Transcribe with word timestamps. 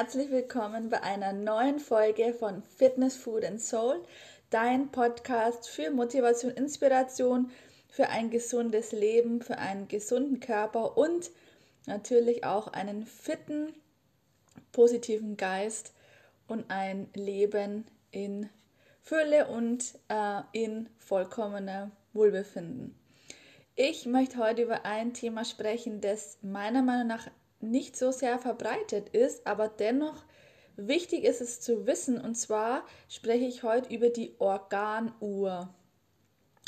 herzlich 0.00 0.30
willkommen 0.30 0.88
bei 0.88 1.02
einer 1.02 1.34
neuen 1.34 1.78
Folge 1.78 2.32
von 2.32 2.62
Fitness, 2.62 3.16
Food 3.16 3.44
and 3.44 3.60
Soul, 3.60 4.02
dein 4.48 4.90
Podcast 4.90 5.68
für 5.68 5.90
Motivation, 5.90 6.52
Inspiration, 6.52 7.50
für 7.90 8.08
ein 8.08 8.30
gesundes 8.30 8.92
Leben, 8.92 9.42
für 9.42 9.58
einen 9.58 9.88
gesunden 9.88 10.40
Körper 10.40 10.96
und 10.96 11.30
natürlich 11.84 12.44
auch 12.44 12.68
einen 12.68 13.04
fitten, 13.04 13.74
positiven 14.72 15.36
Geist 15.36 15.92
und 16.48 16.70
ein 16.70 17.10
Leben 17.12 17.84
in 18.10 18.48
Fülle 19.02 19.48
und 19.48 19.98
äh, 20.08 20.40
in 20.52 20.88
vollkommener 20.96 21.90
Wohlbefinden. 22.14 22.98
Ich 23.76 24.06
möchte 24.06 24.38
heute 24.38 24.62
über 24.62 24.86
ein 24.86 25.12
Thema 25.12 25.44
sprechen, 25.44 26.00
das 26.00 26.38
meiner 26.40 26.80
Meinung 26.80 27.08
nach 27.08 27.28
nicht 27.60 27.96
so 27.96 28.10
sehr 28.10 28.38
verbreitet 28.38 29.10
ist, 29.10 29.46
aber 29.46 29.68
dennoch 29.68 30.24
wichtig 30.76 31.24
ist 31.24 31.40
es 31.40 31.60
zu 31.60 31.86
wissen. 31.86 32.20
Und 32.20 32.34
zwar 32.34 32.84
spreche 33.08 33.44
ich 33.44 33.62
heute 33.62 33.92
über 33.94 34.08
die 34.10 34.34
Organuhr. 34.38 35.72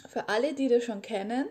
Für 0.08 0.28
alle, 0.28 0.54
die 0.54 0.68
das 0.68 0.84
schon 0.84 1.02
kennen, 1.02 1.46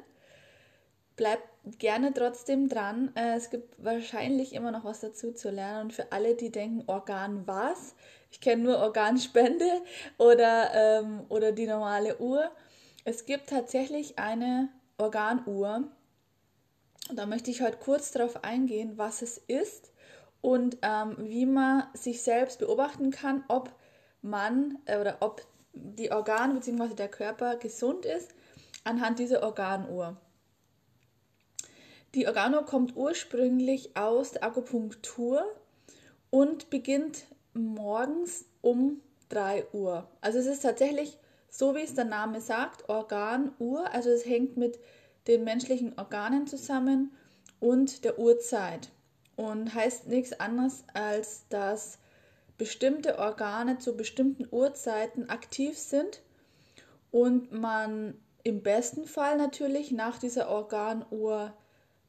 bleibt 1.16 1.48
gerne 1.78 2.14
trotzdem 2.14 2.70
dran. 2.70 3.12
Äh, 3.16 3.36
es 3.36 3.50
gibt 3.50 3.84
wahrscheinlich 3.84 4.54
immer 4.54 4.72
noch 4.72 4.84
was 4.84 5.00
dazu 5.00 5.32
zu 5.32 5.50
lernen. 5.50 5.86
Und 5.86 5.94
für 5.94 6.12
alle, 6.12 6.36
die 6.36 6.52
denken, 6.52 6.84
Organ 6.88 7.46
was? 7.46 7.96
Ich 8.32 8.42
kenne 8.42 8.64
nur 8.64 8.78
Organspende 8.80 9.66
oder, 10.18 10.72
ähm, 10.74 11.26
oder 11.30 11.52
die 11.52 11.68
normale 11.68 12.18
Uhr. 12.20 12.50
Es 13.04 13.26
gibt 13.26 13.50
tatsächlich 13.50 14.20
eine 14.20 14.70
Organuhr. 14.98 15.84
Da 17.14 17.26
möchte 17.26 17.52
ich 17.52 17.62
heute 17.62 17.78
kurz 17.78 18.12
darauf 18.12 18.44
eingehen, 18.44 18.98
was 18.98 19.22
es 19.22 19.38
ist 19.38 19.92
und 20.40 20.78
ähm, 20.82 21.16
wie 21.20 21.46
man 21.46 21.84
sich 21.94 22.22
selbst 22.22 22.60
beobachten 22.60 23.12
kann, 23.12 23.44
ob 23.50 23.74
man 24.22 24.80
äh, 24.86 24.98
oder 24.98 25.18
ob 25.20 25.46
die 25.74 26.12
Organe 26.12 26.54
bzw. 26.54 26.96
der 26.96 27.10
Körper 27.10 27.58
gesund 27.58 28.06
ist 28.06 28.34
anhand 28.84 29.20
dieser 29.20 29.44
Organuhr. 29.44 30.18
Die 32.16 32.28
Organuhr 32.28 32.66
kommt 32.66 32.96
ursprünglich 32.96 33.96
aus 33.96 34.32
der 34.32 34.44
Akupunktur 34.44 35.46
und 36.30 36.70
beginnt 36.70 37.26
morgens 37.54 38.46
um 38.62 39.02
3 39.30 39.68
Uhr. 39.74 40.08
Also 40.22 40.40
es 40.40 40.46
ist 40.46 40.62
tatsächlich 40.62 41.18
so, 41.50 41.76
wie 41.76 41.82
es 41.82 41.94
der 41.94 42.06
Name 42.06 42.42
sagt, 42.42 42.90
Organuhr. 42.90 43.94
Also 43.94 44.10
es 44.10 44.26
hängt 44.26 44.58
mit 44.58 44.80
den 45.28 45.44
menschlichen 45.44 45.98
Organen 45.98 46.48
zusammen 46.48 47.12
und 47.60 48.04
der 48.04 48.20
Uhrzeit 48.20 48.90
und 49.36 49.74
heißt 49.74 50.08
nichts 50.08 50.40
anderes 50.40 50.84
als, 50.94 51.48
dass 51.50 52.00
bestimmte 52.58 53.18
Organe 53.18 53.80
zu 53.80 53.98
bestimmten 53.98 54.48
Uhrzeiten 54.52 55.30
aktiv 55.30 55.78
sind 55.78 56.22
und 57.12 57.52
man 57.52 58.20
im 58.44 58.62
besten 58.62 59.06
Fall 59.06 59.38
natürlich 59.38 59.92
nach 59.92 60.18
dieser 60.18 60.50
Organuhr 60.50 61.54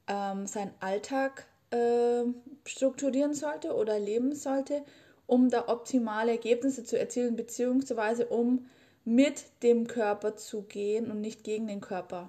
ähm, 0.08 0.46
seinen 0.46 0.74
Alltag 0.80 1.46
äh, 1.70 2.24
strukturieren 2.66 3.34
sollte 3.34 3.74
oder 3.74 3.98
leben 3.98 4.34
sollte, 4.34 4.82
um 5.26 5.50
da 5.50 5.68
optimale 5.68 6.32
Ergebnisse 6.32 6.84
zu 6.84 6.98
erzielen, 6.98 7.36
beziehungsweise 7.36 8.26
um 8.26 8.66
mit 9.04 9.44
dem 9.62 9.86
Körper 9.86 10.36
zu 10.36 10.62
gehen 10.62 11.10
und 11.10 11.20
nicht 11.20 11.44
gegen 11.44 11.66
den 11.66 11.80
Körper. 11.80 12.28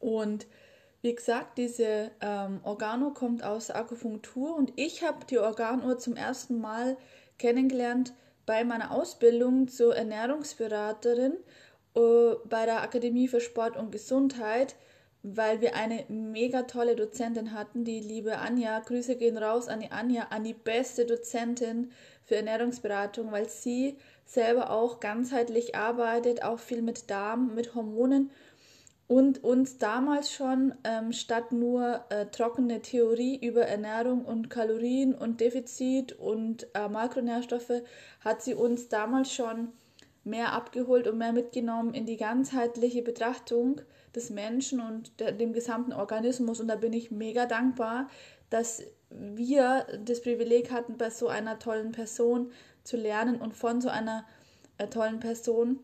Und 0.00 0.46
wie 1.02 1.14
gesagt, 1.14 1.56
diese 1.56 2.10
ähm, 2.20 2.60
Organo 2.64 3.10
kommt 3.10 3.42
aus 3.42 3.70
Akupunktur 3.70 4.56
und 4.56 4.72
ich 4.76 5.02
habe 5.02 5.24
die 5.26 5.38
Organuhr 5.38 5.98
zum 5.98 6.16
ersten 6.16 6.60
Mal 6.60 6.96
kennengelernt 7.38 8.12
bei 8.44 8.64
meiner 8.64 8.90
Ausbildung 8.90 9.68
zur 9.68 9.96
Ernährungsberaterin 9.96 11.34
äh, 11.94 12.34
bei 12.44 12.66
der 12.66 12.82
Akademie 12.82 13.28
für 13.28 13.40
Sport 13.40 13.76
und 13.76 13.92
Gesundheit, 13.92 14.76
weil 15.22 15.60
wir 15.60 15.74
eine 15.74 16.04
mega 16.08 16.62
tolle 16.62 16.96
Dozentin 16.96 17.52
hatten, 17.52 17.84
die 17.84 18.00
liebe 18.00 18.38
Anja. 18.38 18.80
Grüße 18.80 19.16
gehen 19.16 19.38
raus 19.38 19.68
an 19.68 19.80
die 19.80 19.90
Anja, 19.90 20.28
an 20.30 20.44
die 20.44 20.54
beste 20.54 21.06
Dozentin 21.06 21.92
für 22.24 22.36
Ernährungsberatung, 22.36 23.32
weil 23.32 23.48
sie 23.48 23.96
selber 24.24 24.70
auch 24.70 25.00
ganzheitlich 25.00 25.74
arbeitet, 25.74 26.42
auch 26.42 26.58
viel 26.58 26.82
mit 26.82 27.10
Darm, 27.10 27.54
mit 27.54 27.74
Hormonen 27.74 28.30
und 29.10 29.42
uns 29.42 29.76
damals 29.76 30.30
schon 30.30 30.72
ähm, 30.84 31.12
statt 31.12 31.50
nur 31.50 32.04
äh, 32.10 32.26
trockene 32.26 32.80
Theorie 32.80 33.44
über 33.44 33.62
Ernährung 33.62 34.24
und 34.24 34.50
Kalorien 34.50 35.16
und 35.16 35.40
Defizit 35.40 36.12
und 36.12 36.68
äh, 36.74 36.88
Makronährstoffe 36.88 37.82
hat 38.20 38.40
sie 38.40 38.54
uns 38.54 38.88
damals 38.88 39.34
schon 39.34 39.72
mehr 40.22 40.52
abgeholt 40.52 41.08
und 41.08 41.18
mehr 41.18 41.32
mitgenommen 41.32 41.92
in 41.92 42.06
die 42.06 42.18
ganzheitliche 42.18 43.02
Betrachtung 43.02 43.80
des 44.14 44.30
Menschen 44.30 44.78
und 44.78 45.18
der, 45.18 45.32
dem 45.32 45.52
gesamten 45.52 45.92
Organismus. 45.92 46.60
Und 46.60 46.68
da 46.68 46.76
bin 46.76 46.92
ich 46.92 47.10
mega 47.10 47.46
dankbar, 47.46 48.08
dass 48.48 48.84
wir 49.08 49.86
das 50.04 50.22
Privileg 50.22 50.70
hatten, 50.70 50.98
bei 50.98 51.10
so 51.10 51.26
einer 51.26 51.58
tollen 51.58 51.90
Person 51.90 52.52
zu 52.84 52.96
lernen 52.96 53.40
und 53.40 53.56
von 53.56 53.80
so 53.80 53.88
einer 53.88 54.24
äh, 54.78 54.86
tollen 54.86 55.18
Person, 55.18 55.80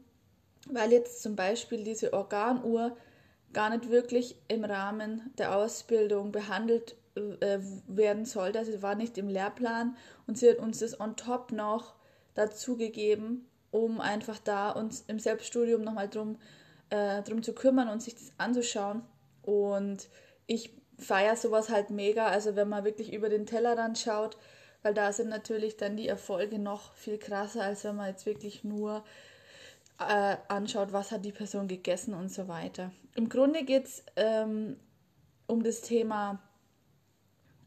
weil 0.70 0.92
jetzt 0.92 1.24
zum 1.24 1.34
Beispiel 1.34 1.82
diese 1.82 2.12
Organuhr 2.12 2.96
gar 3.56 3.70
nicht 3.70 3.88
wirklich 3.88 4.36
im 4.48 4.66
Rahmen 4.66 5.32
der 5.38 5.56
Ausbildung 5.56 6.30
behandelt 6.30 6.94
äh, 7.14 7.58
werden 7.88 8.26
sollte. 8.26 8.58
Also 8.58 8.82
war 8.82 8.96
nicht 8.96 9.16
im 9.16 9.30
Lehrplan 9.30 9.96
und 10.26 10.36
sie 10.36 10.50
hat 10.50 10.58
uns 10.58 10.80
das 10.80 11.00
on 11.00 11.16
top 11.16 11.52
noch 11.52 11.94
dazu 12.34 12.76
gegeben, 12.76 13.46
um 13.70 13.98
einfach 14.02 14.38
da 14.38 14.72
uns 14.72 15.04
im 15.08 15.18
Selbststudium 15.18 15.80
nochmal 15.80 16.10
drum, 16.10 16.36
äh, 16.90 17.22
drum 17.22 17.42
zu 17.42 17.54
kümmern 17.54 17.88
und 17.88 18.02
sich 18.02 18.14
das 18.14 18.30
anzuschauen. 18.36 19.00
Und 19.40 20.10
ich 20.46 20.74
feiere 20.98 21.36
sowas 21.36 21.70
halt 21.70 21.88
mega, 21.88 22.26
also 22.26 22.56
wenn 22.56 22.68
man 22.68 22.84
wirklich 22.84 23.14
über 23.14 23.30
den 23.30 23.46
Tellerrand 23.46 23.98
schaut, 23.98 24.36
weil 24.82 24.92
da 24.92 25.14
sind 25.14 25.30
natürlich 25.30 25.78
dann 25.78 25.96
die 25.96 26.08
Erfolge 26.08 26.58
noch 26.58 26.92
viel 26.92 27.16
krasser, 27.16 27.62
als 27.62 27.84
wenn 27.84 27.96
man 27.96 28.08
jetzt 28.08 28.26
wirklich 28.26 28.64
nur 28.64 29.02
äh, 29.98 30.36
anschaut, 30.48 30.92
was 30.92 31.10
hat 31.10 31.24
die 31.24 31.32
Person 31.32 31.68
gegessen 31.68 32.12
und 32.12 32.30
so 32.30 32.48
weiter. 32.48 32.92
Im 33.16 33.30
Grunde 33.30 33.64
geht 33.64 33.86
es 33.86 34.04
ähm, 34.16 34.76
um 35.46 35.62
das 35.62 35.80
Thema 35.80 36.38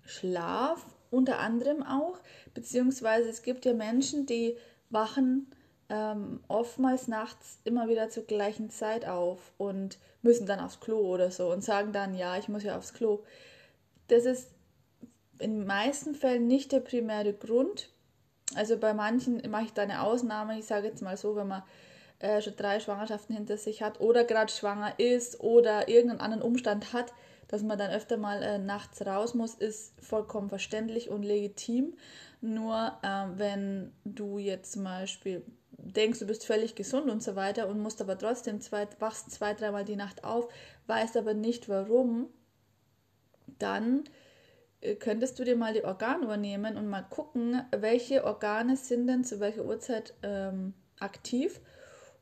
Schlaf 0.06 0.86
unter 1.10 1.40
anderem 1.40 1.82
auch, 1.82 2.20
beziehungsweise 2.54 3.30
es 3.30 3.42
gibt 3.42 3.66
ja 3.66 3.74
Menschen, 3.74 4.28
die 4.28 4.58
wachen 4.92 5.48
ähm, 5.90 6.42
oftmals 6.48 7.08
nachts 7.08 7.60
immer 7.64 7.88
wieder 7.90 8.10
zur 8.10 8.24
gleichen 8.24 8.70
Zeit 8.70 9.08
auf 9.08 9.52
und 9.58 9.98
müssen 10.22 10.46
dann 10.46 10.60
aufs 10.60 10.80
Klo 10.80 11.00
oder 11.00 11.32
so 11.32 11.52
und 11.52 11.64
sagen 11.64 11.94
dann, 11.94 12.14
ja, 12.14 12.38
ich 12.38 12.48
muss 12.48 12.64
ja 12.64 12.78
aufs 12.78 12.94
Klo. 12.94 13.24
Das 14.08 14.26
ist 14.26 14.52
in 15.40 15.60
den 15.60 15.66
meisten 15.66 16.14
Fällen 16.14 16.46
nicht 16.46 16.72
der 16.72 16.82
primäre 16.82 17.34
Grund. 17.34 17.90
Also 18.54 18.78
bei 18.78 18.94
manchen 18.94 19.42
mache 19.50 19.66
ich 19.66 19.74
da 19.74 19.82
eine 19.82 20.04
Ausnahme. 20.04 20.60
Ich 20.60 20.66
sage 20.66 20.88
jetzt 20.88 21.02
mal 21.02 21.18
so, 21.18 21.36
wenn 21.36 21.48
man 21.48 21.64
äh, 22.20 22.42
schon 22.42 22.56
drei 22.56 22.80
Schwangerschaften 22.80 23.36
hinter 23.36 23.58
sich 23.58 23.82
hat 23.82 24.00
oder 24.02 24.24
gerade 24.24 24.52
schwanger 24.52 24.94
ist 25.00 25.40
oder 25.40 25.88
irgendeinen 25.88 26.22
anderen 26.22 26.44
Umstand 26.44 26.94
hat, 26.94 27.14
dass 27.48 27.64
man 27.64 27.80
dann 27.80 27.92
öfter 27.92 28.18
mal 28.18 28.44
äh, 28.44 28.60
nachts 28.60 29.06
raus 29.06 29.34
muss, 29.34 29.56
ist 29.56 29.94
vollkommen 30.02 30.50
verständlich 30.50 31.10
und 31.10 31.24
legitim. 31.24 31.96
Nur 32.42 32.94
ähm, 33.04 33.34
wenn 33.38 33.94
du 34.06 34.38
jetzt 34.38 34.74
zum 34.74 34.84
Beispiel 34.84 35.44
denkst, 35.72 36.20
du 36.20 36.28
bist 36.28 36.46
völlig 36.46 36.76
gesund 36.76 37.10
und 37.10 37.24
so 37.24 37.36
weiter 37.36 37.68
und 37.68 37.80
musst 37.80 38.02
aber 38.02 38.18
trotzdem 38.18 38.62
zwei, 38.62 38.88
wachst 39.00 39.32
zwei, 39.32 39.54
dreimal 39.54 39.86
die 39.86 39.96
Nacht 39.96 40.24
auf, 40.24 40.48
weißt 40.88 41.18
aber 41.18 41.34
nicht 41.34 41.70
warum, 41.70 42.28
dann 43.58 44.04
äh, 44.82 44.96
könntest 44.96 45.40
du 45.40 45.44
dir 45.44 45.56
mal 45.56 45.74
die 45.74 45.84
Organuhr 45.84 46.38
nehmen 46.38 46.78
und 46.78 46.88
mal 46.88 47.04
gucken, 47.04 47.64
welche 47.72 48.24
Organe 48.26 48.78
sind 48.78 49.08
denn 49.08 49.24
zu 49.24 49.40
welcher 49.40 49.66
Uhrzeit 49.66 50.14
ähm, 50.22 50.74
aktiv 51.00 51.60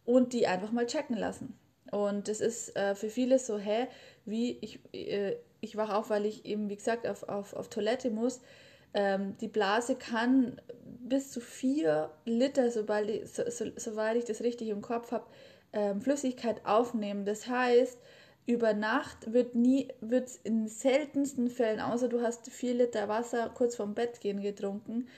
und 0.07 0.31
die 0.31 0.47
einfach 0.47 0.71
mal 0.71 0.87
checken 0.87 1.17
lassen. 1.17 1.53
Und 1.91 2.29
das 2.29 2.39
ist 2.39 2.75
äh, 2.75 2.95
für 2.95 3.09
viele 3.09 3.39
so, 3.39 3.57
hä, 3.57 3.87
wie 4.25 4.57
ich, 4.61 4.79
äh, 4.93 5.35
ich 5.59 5.75
wache 5.75 5.95
auf, 5.95 6.09
weil 6.09 6.25
ich 6.25 6.45
eben, 6.45 6.69
wie 6.69 6.77
gesagt, 6.77 7.05
auf, 7.05 7.23
auf, 7.23 7.53
auf 7.53 7.69
Toilette 7.69 8.09
muss. 8.09 8.39
Ähm, 8.93 9.35
die 9.41 9.49
Blase 9.49 9.95
kann 9.95 10.61
bis 10.83 11.31
zu 11.31 11.41
vier 11.41 12.09
Liter, 12.23 12.71
sobald 12.71 13.09
ich, 13.09 13.29
so, 13.29 13.43
so, 13.49 13.65
soweit 13.75 14.15
ich 14.15 14.23
das 14.23 14.41
richtig 14.41 14.69
im 14.69 14.81
Kopf 14.81 15.11
habe, 15.11 15.25
ähm, 15.73 16.01
Flüssigkeit 16.01 16.65
aufnehmen. 16.65 17.25
Das 17.25 17.47
heißt, 17.47 17.99
über 18.45 18.73
Nacht 18.73 19.33
wird 19.33 19.55
nie, 19.55 19.89
wird 19.99 20.29
in 20.45 20.69
seltensten 20.69 21.49
Fällen, 21.49 21.81
außer 21.81 22.07
du 22.07 22.21
hast 22.21 22.49
vier 22.49 22.73
Liter 22.73 23.09
Wasser 23.09 23.51
kurz 23.53 23.75
vorm 23.75 23.93
Bett 23.93 24.21
gehen 24.21 24.41
getrunken, 24.41 25.09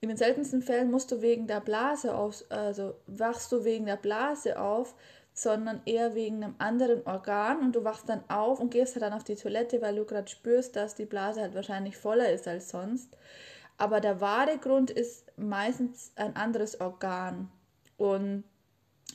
in 0.00 0.08
den 0.08 0.18
seltensten 0.18 0.62
Fällen 0.62 0.90
musst 0.90 1.10
du 1.10 1.22
wegen 1.22 1.46
der 1.46 1.60
Blase 1.60 2.14
auf, 2.14 2.44
also 2.50 2.94
wachst 3.06 3.50
du 3.52 3.64
wegen 3.64 3.86
der 3.86 3.96
Blase 3.96 4.60
auf, 4.60 4.94
sondern 5.34 5.80
eher 5.86 6.14
wegen 6.14 6.42
einem 6.42 6.54
anderen 6.58 7.06
Organ 7.06 7.60
und 7.60 7.76
du 7.76 7.84
wachst 7.84 8.08
dann 8.08 8.22
auf 8.28 8.60
und 8.60 8.70
gehst 8.70 9.00
dann 9.00 9.12
auf 9.12 9.24
die 9.24 9.36
Toilette, 9.36 9.80
weil 9.80 9.96
du 9.96 10.04
gerade 10.04 10.28
spürst, 10.28 10.76
dass 10.76 10.94
die 10.94 11.06
Blase 11.06 11.40
halt 11.40 11.54
wahrscheinlich 11.54 11.96
voller 11.96 12.30
ist 12.30 12.48
als 12.48 12.70
sonst. 12.70 13.16
aber 13.78 14.00
der 14.00 14.20
wahre 14.20 14.58
Grund 14.58 14.90
ist 14.90 15.24
meistens 15.36 16.12
ein 16.16 16.36
anderes 16.36 16.80
Organ. 16.80 17.48
Und 17.96 18.44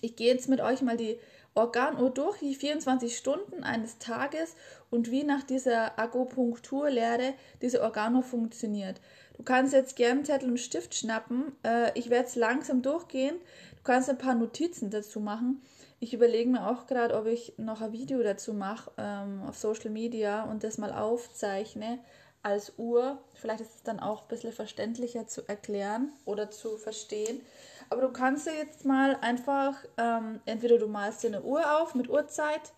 ich 0.02 0.16
gehe 0.16 0.34
jetzt 0.34 0.50
mit 0.50 0.62
euch 0.62 0.82
mal 0.82 0.98
die 0.98 1.20
Organuhr 1.54 2.10
durch, 2.10 2.40
die 2.40 2.56
24 2.56 3.16
Stunden 3.16 3.64
eines 3.64 4.00
Tages 4.00 4.56
und 4.90 5.12
wie 5.12 5.24
nach 5.24 5.44
dieser 5.44 6.00
Akupunkturlehre 6.00 7.36
diese 7.62 7.84
Organuhr 7.84 8.24
funktioniert. 8.24 9.00
Du 9.34 9.44
kannst 9.44 9.74
jetzt 9.74 9.96
gerne 9.96 10.24
Zettel 10.24 10.50
und 10.50 10.60
Stift 10.60 10.96
schnappen. 10.96 11.52
Äh, 11.64 11.98
ich 11.98 12.10
werde 12.10 12.28
es 12.28 12.36
langsam 12.36 12.82
durchgehen. 12.82 13.36
Du 13.78 13.84
kannst 13.84 14.10
ein 14.10 14.18
paar 14.18 14.36
Notizen 14.36 14.90
dazu 14.90 15.20
machen. 15.20 15.62
Ich 16.00 16.14
überlege 16.14 16.50
mir 16.50 16.68
auch 16.68 16.86
gerade, 16.86 17.16
ob 17.16 17.26
ich 17.28 17.54
noch 17.58 17.82
ein 17.82 17.94
Video 17.94 18.22
dazu 18.22 18.54
mache 18.54 18.92
ähm, 18.98 19.42
auf 19.48 19.58
Social 19.58 19.90
Media 19.90 20.44
und 20.44 20.64
das 20.64 20.78
mal 20.78 20.92
aufzeichne 20.92 22.00
als 22.42 22.74
Uhr. 22.78 23.20
Vielleicht 23.36 23.62
ist 23.62 23.76
es 23.76 23.84
dann 23.84 24.00
auch 24.00 24.24
ein 24.24 24.28
bisschen 24.28 24.52
verständlicher 24.52 25.28
zu 25.28 25.48
erklären 25.48 26.12
oder 26.26 26.52
zu 26.52 26.78
verstehen. 26.78 27.42
Aber 27.90 28.02
du 28.02 28.12
kannst 28.12 28.48
jetzt 28.48 28.86
mal 28.86 29.18
einfach, 29.22 29.76
ähm, 29.98 30.42
entweder 30.46 30.78
du 30.78 30.88
malst 30.88 31.24
dir 31.24 31.28
eine 31.28 31.42
Uhr 31.42 31.82
auf 31.82 31.96
mit 31.96 32.10
Uhrzeit 32.10 32.74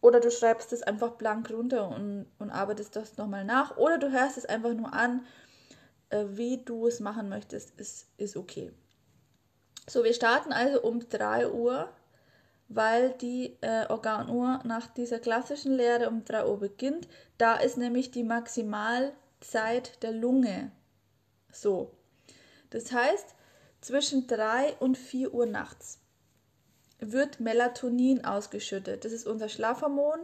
oder 0.00 0.20
du 0.20 0.30
schreibst 0.30 0.72
es 0.72 0.82
einfach 0.82 1.12
blank 1.12 1.50
runter 1.50 1.88
und, 1.88 2.26
und 2.38 2.50
arbeitest 2.50 2.96
das 2.96 3.16
nochmal 3.16 3.44
nach 3.44 3.76
oder 3.76 3.98
du 3.98 4.10
hörst 4.10 4.36
es 4.36 4.44
einfach 4.44 4.74
nur 4.74 4.92
an, 4.92 5.24
wie 6.36 6.64
du 6.64 6.86
es 6.86 7.00
machen 7.00 7.28
möchtest, 7.28 7.78
ist, 7.78 8.06
ist 8.16 8.36
okay. 8.36 8.72
So, 9.88 10.04
wir 10.04 10.14
starten 10.14 10.52
also 10.52 10.82
um 10.82 11.08
3 11.08 11.50
Uhr 11.50 11.88
weil 12.68 13.12
die 13.12 13.56
äh, 13.60 13.86
Organuhr 13.88 14.60
nach 14.64 14.86
dieser 14.88 15.18
klassischen 15.18 15.76
Lehre 15.76 16.08
um 16.08 16.24
3 16.24 16.46
Uhr 16.46 16.58
beginnt. 16.58 17.08
Da 17.38 17.56
ist 17.56 17.76
nämlich 17.76 18.10
die 18.10 18.24
Maximalzeit 18.24 20.02
der 20.02 20.12
Lunge. 20.12 20.72
So. 21.52 21.92
Das 22.70 22.92
heißt, 22.92 23.34
zwischen 23.80 24.26
3 24.26 24.74
und 24.80 24.96
4 24.96 25.34
Uhr 25.34 25.46
nachts 25.46 26.00
wird 26.98 27.38
Melatonin 27.38 28.24
ausgeschüttet. 28.24 29.04
Das 29.04 29.12
ist 29.12 29.26
unser 29.26 29.48
Schlafhormon 29.48 30.20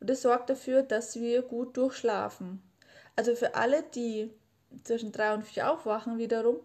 und 0.00 0.10
das 0.10 0.22
sorgt 0.22 0.48
dafür, 0.50 0.82
dass 0.82 1.16
wir 1.16 1.42
gut 1.42 1.76
durchschlafen. 1.76 2.62
Also 3.16 3.34
für 3.34 3.54
alle, 3.54 3.82
die 3.94 4.30
zwischen 4.84 5.12
3 5.12 5.34
und 5.34 5.44
4 5.44 5.72
aufwachen 5.72 6.18
wiederum, 6.18 6.56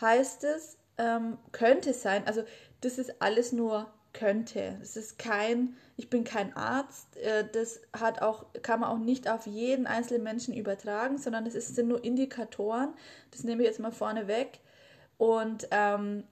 heißt 0.00 0.44
es, 0.44 0.76
ähm, 0.98 1.38
könnte 1.52 1.92
sein, 1.92 2.26
also 2.26 2.44
das 2.80 2.98
ist 2.98 3.20
alles 3.20 3.52
nur 3.52 3.92
könnte. 4.12 4.78
Es 4.80 4.96
ist 4.96 5.18
kein, 5.18 5.76
ich 5.96 6.08
bin 6.08 6.24
kein 6.24 6.56
Arzt, 6.56 7.16
äh, 7.18 7.44
das 7.50 7.80
hat 7.92 8.22
auch, 8.22 8.46
kann 8.62 8.80
man 8.80 8.90
auch 8.90 8.98
nicht 8.98 9.28
auf 9.28 9.46
jeden 9.46 9.86
einzelnen 9.86 10.22
Menschen 10.22 10.54
übertragen, 10.54 11.18
sondern 11.18 11.46
es 11.46 11.54
sind 11.54 11.88
nur 11.88 12.02
Indikatoren. 12.02 12.94
Das 13.32 13.44
nehme 13.44 13.62
ich 13.62 13.68
jetzt 13.68 13.80
mal 13.80 13.92
vorne 13.92 14.28
weg 14.28 14.60
und 15.18 15.68
ähm, 15.70 16.24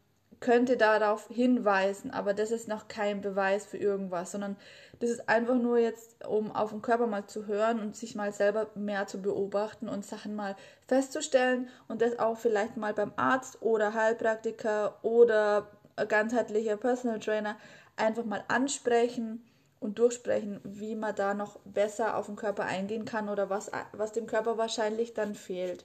könnte 0.43 0.77
darauf 0.77 1.29
hinweisen, 1.29 2.11
aber 2.11 2.35
das 2.35 2.51
ist 2.51 2.69
noch 2.69 2.89
kein 2.89 3.23
Beweis 3.23 3.65
für 3.65 3.79
irgendwas, 3.79 4.33
sondern 4.33 4.57
das 5.01 5.09
ist 5.09 5.29
einfach 5.29 5.55
nur 5.55 5.79
jetzt, 5.79 6.27
um 6.27 6.55
auf 6.55 6.71
den 6.71 6.83
Körper 6.83 7.07
mal 7.07 7.27
zu 7.27 7.47
hören 7.47 7.81
und 7.81 7.97
sich 7.97 8.15
mal 8.15 8.33
selber 8.33 8.69
mehr 8.75 9.07
zu 9.07 9.23
beobachten 9.23 9.89
und 9.89 10.05
Sachen 10.05 10.37
mal 10.37 10.55
festzustellen 10.87 11.71
und 11.89 12.03
das 12.03 12.19
auch 12.19 12.37
vielleicht 12.37 12.77
mal 12.77 12.93
beim 12.93 13.13
Arzt 13.17 13.63
oder 13.63 13.95
Heilpraktiker 13.95 14.99
oder 15.03 15.69
ganzheitlicher 16.09 16.77
Personal 16.77 17.21
Trainer 17.21 17.57
einfach 17.97 18.25
mal 18.25 18.45
ansprechen 18.49 19.45
und 19.81 19.99
durchsprechen, 19.99 20.61
wie 20.65 20.95
man 20.95 21.15
da 21.15 21.35
noch 21.35 21.59
besser 21.65 22.17
auf 22.17 22.27
den 22.27 22.37
Körper 22.37 22.65
eingehen 22.65 23.05
kann 23.05 23.29
oder 23.29 23.51
was, 23.51 23.71
was 23.93 24.13
dem 24.13 24.27
Körper 24.27 24.59
wahrscheinlich 24.59 25.15
dann 25.15 25.35
fehlt. 25.35 25.85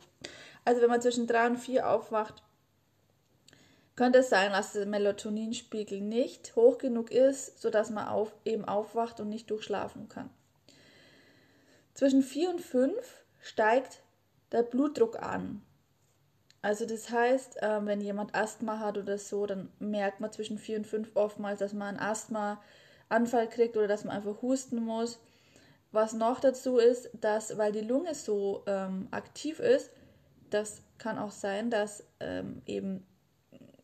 Also 0.66 0.82
wenn 0.82 0.90
man 0.90 1.02
zwischen 1.02 1.28
3 1.28 1.48
und 1.48 1.58
4 1.58 1.90
aufwacht, 1.90 2.44
könnte 3.98 4.20
es 4.20 4.30
sein, 4.30 4.52
dass 4.52 4.74
der 4.74 4.86
Melatoninspiegel 4.86 6.00
nicht 6.00 6.56
hoch 6.56 6.78
genug 6.78 7.12
ist, 7.12 7.60
sodass 7.60 7.90
man 7.90 8.08
auf, 8.08 8.32
eben 8.46 8.64
aufwacht 8.64 9.20
und 9.20 9.28
nicht 9.28 9.50
durchschlafen 9.50 10.08
kann. 10.08 10.30
Zwischen 11.96 12.22
4 12.22 12.52
und 12.52 12.62
5 12.62 12.94
steigt 13.42 14.04
der 14.52 14.62
Blutdruck 14.62 15.22
an. 15.22 15.64
Also 16.62 16.86
das 16.86 17.10
heißt, 17.10 17.62
äh, 17.62 17.86
wenn 17.86 18.00
jemand 18.00 18.36
Asthma 18.36 18.80
hat 18.80 19.00
oder 19.00 19.18
so, 19.18 19.48
dann 19.48 19.72
merkt 19.80 20.20
man 20.20 20.32
zwischen 20.32 20.60
4 20.60 20.78
und 20.78 20.88
5 20.88 21.12
oftmals, 21.16 21.60
dass 21.60 21.74
man 21.74 21.98
einen 21.98 22.00
Asthma-Anfall 22.00 23.50
kriegt 23.50 23.78
oder 23.78 23.88
dass 23.88 24.04
man 24.04 24.16
einfach 24.16 24.44
husten 24.44 24.84
muss. 24.84 25.20
Was 25.92 26.14
noch 26.14 26.40
dazu 26.40 26.78
ist, 26.78 27.10
dass, 27.20 27.58
weil 27.58 27.72
die 27.72 27.82
Lunge 27.82 28.14
so 28.14 28.64
ähm, 28.68 29.08
aktiv 29.10 29.60
ist, 29.60 29.90
das 30.52 30.84
kann 31.00 31.18
auch 31.18 31.32
sein, 31.32 31.72
dass 31.72 32.04
ähm, 32.20 32.62
eben 32.68 33.06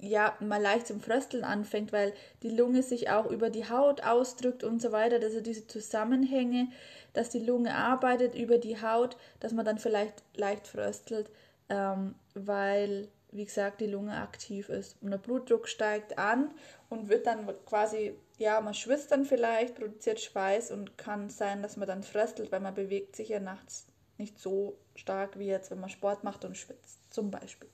ja 0.04 0.36
mal 0.40 0.62
leicht 0.62 0.88
zum 0.88 1.02
Frösteln 1.02 1.44
anfängt, 1.44 1.94
weil 1.94 2.14
die 2.42 2.50
Lunge 2.50 2.84
sich 2.84 3.10
auch 3.10 3.30
über 3.30 3.50
die 3.50 3.70
Haut 3.70 4.04
ausdrückt 4.04 4.64
und 4.64 4.82
so 4.82 4.92
weiter. 4.92 5.18
Also 5.22 5.42
diese 5.42 5.68
Zusammenhänge, 5.68 6.68
dass 7.14 7.30
die 7.30 7.40
Lunge 7.40 7.76
arbeitet 7.76 8.36
über 8.36 8.58
die 8.58 8.82
Haut, 8.82 9.18
dass 9.40 9.54
man 9.54 9.66
dann 9.66 9.78
vielleicht 9.78 10.24
leicht 10.36 10.68
fröstelt 10.68 11.30
ähm, 11.70 12.16
weil, 12.34 13.08
wie 13.32 13.46
gesagt, 13.46 13.82
die 13.82 13.88
Lunge 13.88 14.16
aktiv 14.16 14.70
ist. 14.70 14.98
Und 15.02 15.12
der 15.12 15.18
Blutdruck 15.18 15.68
steigt 15.68 16.18
an 16.18 16.52
und 16.90 17.10
wird 17.10 17.26
dann 17.26 17.48
quasi, 17.66 18.16
ja, 18.38 18.60
man 18.62 18.74
schwitzt 18.74 19.12
dann 19.12 19.26
vielleicht, 19.26 19.76
produziert 19.76 20.20
Schweiß 20.20 20.72
und 20.72 20.98
kann 20.98 21.30
sein, 21.30 21.62
dass 21.62 21.78
man 21.78 21.88
dann 21.88 22.04
fröstelt, 22.04 22.52
weil 22.52 22.60
man 22.60 22.74
bewegt 22.74 23.16
sich 23.16 23.30
ja 23.30 23.40
nachts 23.40 23.88
nicht 24.18 24.40
so 24.40 24.78
stark 24.96 25.40
wie 25.40 25.48
jetzt, 25.48 25.72
wenn 25.72 25.80
man 25.80 25.90
Sport 25.90 26.24
macht 26.24 26.46
und 26.46 26.56
schwitzt, 26.56 27.00
zum 27.12 27.32
Beispiel. 27.32 27.70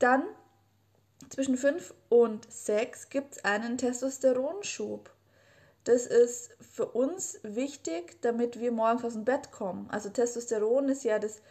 Dann 0.00 0.24
zwischen 1.30 1.56
5 1.56 1.94
und 2.08 2.50
6 2.50 3.10
gibt 3.10 3.36
es 3.36 3.44
einen 3.44 3.78
Testosteronschub. 3.78 5.10
Das 5.84 6.06
ist 6.06 6.56
für 6.60 6.86
uns 6.86 7.40
wichtig, 7.42 8.20
damit 8.22 8.60
wir 8.60 8.70
morgens 8.70 9.04
aus 9.04 9.14
dem 9.14 9.24
Bett 9.24 9.50
kommen. 9.50 9.90
Also 9.90 10.10
Testosteron 10.10 10.88
ist 10.88 11.02
ja 11.04 11.18
das 11.18 11.42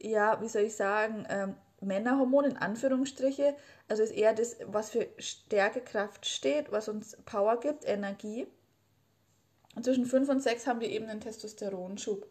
ja, 0.00 0.40
wie 0.40 0.48
soll 0.48 0.62
ich 0.62 0.76
sagen, 0.76 1.26
ähm, 1.28 1.54
Männerhormon 1.80 2.44
in 2.44 2.56
Anführungsstriche. 2.56 3.54
Also 3.88 4.02
ist 4.02 4.12
eher 4.12 4.34
das, 4.34 4.56
was 4.66 4.90
für 4.90 5.08
Stärke, 5.18 5.80
Kraft 5.80 6.26
steht, 6.26 6.72
was 6.72 6.88
uns 6.88 7.16
Power 7.24 7.58
gibt, 7.60 7.86
Energie. 7.86 8.46
Und 9.76 9.84
zwischen 9.84 10.06
5 10.06 10.28
und 10.28 10.42
6 10.42 10.66
haben 10.66 10.80
wir 10.80 10.88
eben 10.88 11.06
einen 11.06 11.20
Testosteronschub. 11.20 12.26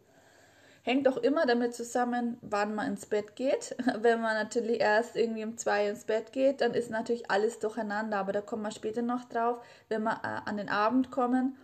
Hängt 0.82 1.06
auch 1.08 1.18
immer 1.18 1.44
damit 1.44 1.74
zusammen, 1.74 2.38
wann 2.40 2.74
man 2.74 2.88
ins 2.88 3.06
Bett 3.06 3.36
geht. 3.36 3.76
Wenn 4.00 4.20
man 4.20 4.34
natürlich 4.34 4.80
erst 4.80 5.14
irgendwie 5.14 5.44
um 5.44 5.58
2 5.58 5.88
ins 5.90 6.04
Bett 6.04 6.32
geht, 6.32 6.62
dann 6.62 6.72
ist 6.72 6.90
natürlich 6.90 7.30
alles 7.30 7.58
durcheinander. 7.58 8.16
Aber 8.16 8.32
da 8.32 8.40
kommen 8.40 8.62
wir 8.62 8.70
später 8.70 9.02
noch 9.02 9.24
drauf, 9.26 9.58
wenn 9.88 10.02
wir 10.02 10.20
äh, 10.24 10.48
an 10.48 10.56
den 10.56 10.70
Abend 10.70 11.10
kommen, 11.10 11.56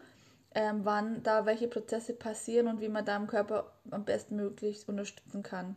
äh, 0.51 0.73
wann 0.83 1.23
da 1.23 1.47
welche 1.47 1.69
Prozesse 1.69 2.13
passieren 2.13 2.69
und 2.69 2.81
wie 2.81 2.89
man 2.89 3.07
da 3.07 3.17
im 3.17 3.27
Körper 3.27 3.73
am 3.91 4.05
bestmöglich 4.05 4.87
unterstützen 4.87 5.43
kann. 5.43 5.77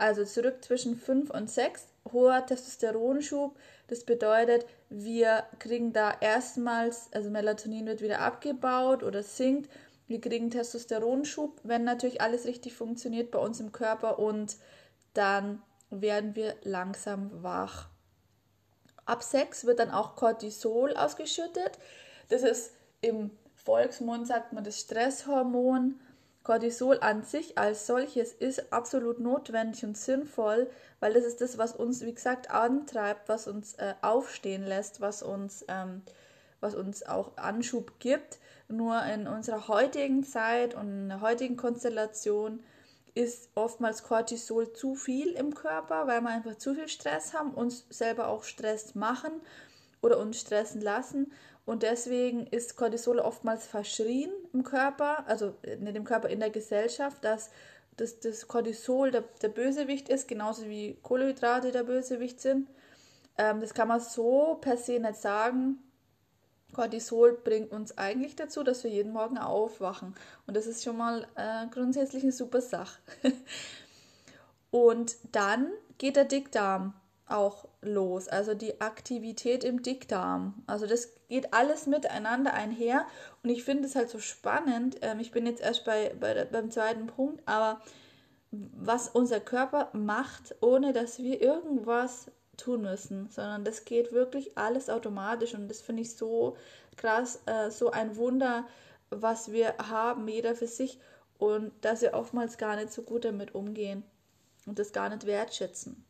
Also 0.00 0.24
zurück 0.24 0.64
zwischen 0.64 0.96
5 0.96 1.28
und 1.28 1.50
6, 1.50 1.86
hoher 2.10 2.46
Testosteronschub. 2.46 3.54
Das 3.88 4.04
bedeutet, 4.04 4.64
wir 4.88 5.44
kriegen 5.58 5.92
da 5.92 6.14
erstmals, 6.18 7.10
also 7.12 7.28
Melatonin 7.28 7.84
wird 7.84 8.00
wieder 8.00 8.20
abgebaut 8.20 9.02
oder 9.02 9.22
sinkt. 9.22 9.70
Wir 10.10 10.20
kriegen 10.20 10.50
Testosteronschub, 10.50 11.60
wenn 11.62 11.84
natürlich 11.84 12.20
alles 12.20 12.44
richtig 12.44 12.74
funktioniert 12.74 13.30
bei 13.30 13.38
uns 13.38 13.60
im 13.60 13.70
Körper 13.70 14.18
und 14.18 14.56
dann 15.14 15.62
werden 15.88 16.34
wir 16.34 16.56
langsam 16.64 17.44
wach. 17.44 17.88
Ab 19.06 19.22
6 19.22 19.66
wird 19.66 19.78
dann 19.78 19.92
auch 19.92 20.16
Cortisol 20.16 20.96
ausgeschüttet. 20.96 21.78
Das 22.28 22.42
ist 22.42 22.72
im 23.00 23.30
Volksmund 23.54 24.26
sagt 24.26 24.52
man 24.52 24.64
das 24.64 24.80
Stresshormon. 24.80 26.00
Cortisol 26.42 26.98
an 26.98 27.22
sich 27.22 27.56
als 27.56 27.86
solches 27.86 28.32
ist 28.32 28.72
absolut 28.72 29.20
notwendig 29.20 29.84
und 29.84 29.96
sinnvoll, 29.96 30.68
weil 30.98 31.12
das 31.12 31.22
ist 31.22 31.40
das, 31.40 31.56
was 31.56 31.72
uns, 31.72 32.04
wie 32.04 32.14
gesagt, 32.14 32.50
antreibt, 32.50 33.28
was 33.28 33.46
uns 33.46 33.74
äh, 33.74 33.94
aufstehen 34.02 34.64
lässt, 34.64 35.00
was 35.00 35.22
uns, 35.22 35.64
ähm, 35.68 36.02
was 36.58 36.74
uns 36.74 37.06
auch 37.06 37.36
Anschub 37.36 38.00
gibt. 38.00 38.40
Nur 38.70 39.02
in 39.04 39.26
unserer 39.26 39.68
heutigen 39.68 40.22
Zeit 40.22 40.74
und 40.74 40.88
in 40.88 41.08
der 41.08 41.20
heutigen 41.20 41.56
Konstellation 41.56 42.60
ist 43.14 43.50
oftmals 43.56 44.04
Cortisol 44.04 44.72
zu 44.72 44.94
viel 44.94 45.32
im 45.32 45.54
Körper, 45.54 46.06
weil 46.06 46.20
wir 46.20 46.28
einfach 46.28 46.56
zu 46.56 46.74
viel 46.74 46.88
Stress 46.88 47.34
haben, 47.34 47.52
uns 47.52 47.84
selber 47.90 48.28
auch 48.28 48.44
Stress 48.44 48.94
machen 48.94 49.32
oder 50.00 50.18
uns 50.18 50.40
stressen 50.40 50.80
lassen. 50.80 51.32
Und 51.66 51.82
deswegen 51.82 52.46
ist 52.46 52.76
Cortisol 52.76 53.18
oftmals 53.18 53.66
verschrien 53.66 54.30
im 54.52 54.62
Körper, 54.62 55.24
also 55.26 55.54
nicht 55.80 55.96
im 55.96 56.04
Körper, 56.04 56.28
in 56.28 56.40
der 56.40 56.50
Gesellschaft, 56.50 57.24
dass 57.24 57.50
das, 57.96 58.20
das 58.20 58.48
Cortisol 58.48 59.10
der, 59.10 59.24
der 59.42 59.48
Bösewicht 59.48 60.08
ist, 60.08 60.28
genauso 60.28 60.66
wie 60.66 60.96
Kohlenhydrate 61.02 61.72
der 61.72 61.84
Bösewicht 61.84 62.40
sind. 62.40 62.68
Ähm, 63.36 63.60
das 63.60 63.74
kann 63.74 63.88
man 63.88 64.00
so 64.00 64.58
per 64.60 64.76
se 64.76 64.98
nicht 65.00 65.16
sagen. 65.16 65.78
Cortisol 66.72 67.32
bringt 67.32 67.72
uns 67.72 67.96
eigentlich 67.98 68.36
dazu, 68.36 68.62
dass 68.62 68.84
wir 68.84 68.90
jeden 68.90 69.12
Morgen 69.12 69.38
aufwachen. 69.38 70.14
Und 70.46 70.56
das 70.56 70.66
ist 70.66 70.84
schon 70.84 70.96
mal 70.96 71.26
äh, 71.34 71.66
grundsätzlich 71.70 72.22
eine 72.22 72.32
super 72.32 72.60
Sache. 72.60 73.00
Und 74.70 75.16
dann 75.32 75.70
geht 75.98 76.16
der 76.16 76.24
Dickdarm 76.24 76.94
auch 77.30 77.68
los, 77.80 78.28
also 78.28 78.54
die 78.54 78.80
Aktivität 78.80 79.64
im 79.64 79.82
Dickdarm. 79.82 80.62
Also 80.66 80.86
das 80.86 81.10
geht 81.28 81.54
alles 81.54 81.86
miteinander 81.86 82.54
einher 82.54 83.06
und 83.42 83.50
ich 83.50 83.64
finde 83.64 83.86
es 83.86 83.94
halt 83.94 84.10
so 84.10 84.18
spannend. 84.18 84.96
Ähm, 85.02 85.20
ich 85.20 85.30
bin 85.30 85.46
jetzt 85.46 85.60
erst 85.60 85.84
bei, 85.84 86.14
bei 86.18 86.44
beim 86.44 86.70
zweiten 86.70 87.06
Punkt, 87.06 87.40
aber 87.46 87.80
was 88.50 89.08
unser 89.08 89.38
Körper 89.38 89.90
macht, 89.92 90.56
ohne 90.60 90.92
dass 90.92 91.18
wir 91.18 91.40
irgendwas 91.40 92.30
tun 92.60 92.82
müssen, 92.82 93.28
sondern 93.30 93.64
das 93.64 93.84
geht 93.84 94.12
wirklich 94.12 94.56
alles 94.56 94.88
automatisch 94.88 95.54
und 95.54 95.68
das 95.68 95.80
finde 95.80 96.02
ich 96.02 96.16
so 96.16 96.56
krass, 96.96 97.40
äh, 97.46 97.70
so 97.70 97.90
ein 97.90 98.16
Wunder, 98.16 98.66
was 99.10 99.50
wir 99.50 99.74
haben, 99.78 100.28
jeder 100.28 100.54
für 100.54 100.66
sich 100.66 100.98
und 101.38 101.72
dass 101.80 102.02
wir 102.02 102.14
oftmals 102.14 102.58
gar 102.58 102.76
nicht 102.76 102.92
so 102.92 103.02
gut 103.02 103.24
damit 103.24 103.54
umgehen 103.54 104.04
und 104.66 104.78
das 104.78 104.92
gar 104.92 105.08
nicht 105.08 105.26
wertschätzen. 105.26 106.04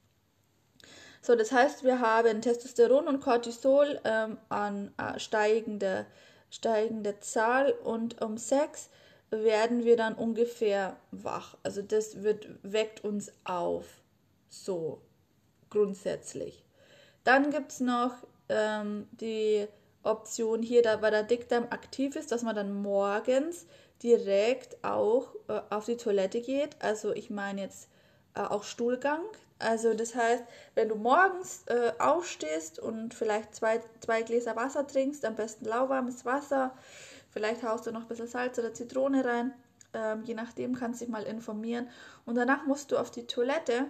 So, 1.22 1.36
das 1.36 1.52
heißt, 1.52 1.84
wir 1.84 2.00
haben 2.00 2.40
Testosteron 2.40 3.06
und 3.06 3.20
Cortisol 3.20 4.00
ähm, 4.04 4.38
an 4.48 4.92
äh, 4.96 5.18
steigender 5.18 6.06
steigende 6.50 7.20
Zahl 7.20 7.72
und 7.72 8.20
um 8.20 8.36
sechs 8.36 8.90
werden 9.30 9.84
wir 9.84 9.96
dann 9.96 10.14
ungefähr 10.14 10.96
wach. 11.12 11.56
Also 11.62 11.82
das 11.82 12.22
wird, 12.22 12.48
weckt 12.62 13.04
uns 13.04 13.32
auf. 13.44 13.86
So 14.48 15.00
grundsätzlich. 15.70 16.64
Dann 17.24 17.50
gibt 17.50 17.72
es 17.72 17.80
noch 17.80 18.14
ähm, 18.48 19.08
die 19.12 19.66
Option 20.02 20.62
hier, 20.62 20.82
da 20.82 21.02
weil 21.02 21.10
der 21.10 21.22
Dickdarm 21.22 21.66
aktiv 21.70 22.16
ist, 22.16 22.32
dass 22.32 22.42
man 22.42 22.56
dann 22.56 22.72
morgens 22.72 23.66
direkt 24.02 24.82
auch 24.82 25.34
äh, 25.48 25.60
auf 25.70 25.84
die 25.84 25.96
Toilette 25.96 26.40
geht. 26.40 26.76
Also 26.80 27.12
ich 27.12 27.30
meine 27.30 27.62
jetzt 27.62 27.88
äh, 28.34 28.40
auch 28.40 28.64
Stuhlgang. 28.64 29.20
Also 29.58 29.92
das 29.92 30.14
heißt, 30.14 30.42
wenn 30.74 30.88
du 30.88 30.94
morgens 30.94 31.64
äh, 31.66 31.92
aufstehst 31.98 32.78
und 32.78 33.12
vielleicht 33.12 33.54
zwei, 33.54 33.80
zwei 34.00 34.22
Gläser 34.22 34.56
Wasser 34.56 34.86
trinkst, 34.86 35.24
am 35.26 35.34
besten 35.34 35.66
lauwarmes 35.66 36.24
Wasser, 36.24 36.74
vielleicht 37.28 37.62
haust 37.62 37.86
du 37.86 37.92
noch 37.92 38.02
ein 38.02 38.08
bisschen 38.08 38.26
Salz 38.26 38.58
oder 38.58 38.72
Zitrone 38.72 39.22
rein, 39.22 39.52
ähm, 39.92 40.22
je 40.24 40.32
nachdem 40.32 40.74
kannst 40.74 41.00
du 41.00 41.04
dich 41.04 41.12
mal 41.12 41.24
informieren. 41.24 41.90
Und 42.24 42.36
danach 42.36 42.64
musst 42.64 42.90
du 42.90 42.96
auf 42.96 43.10
die 43.10 43.26
Toilette, 43.26 43.86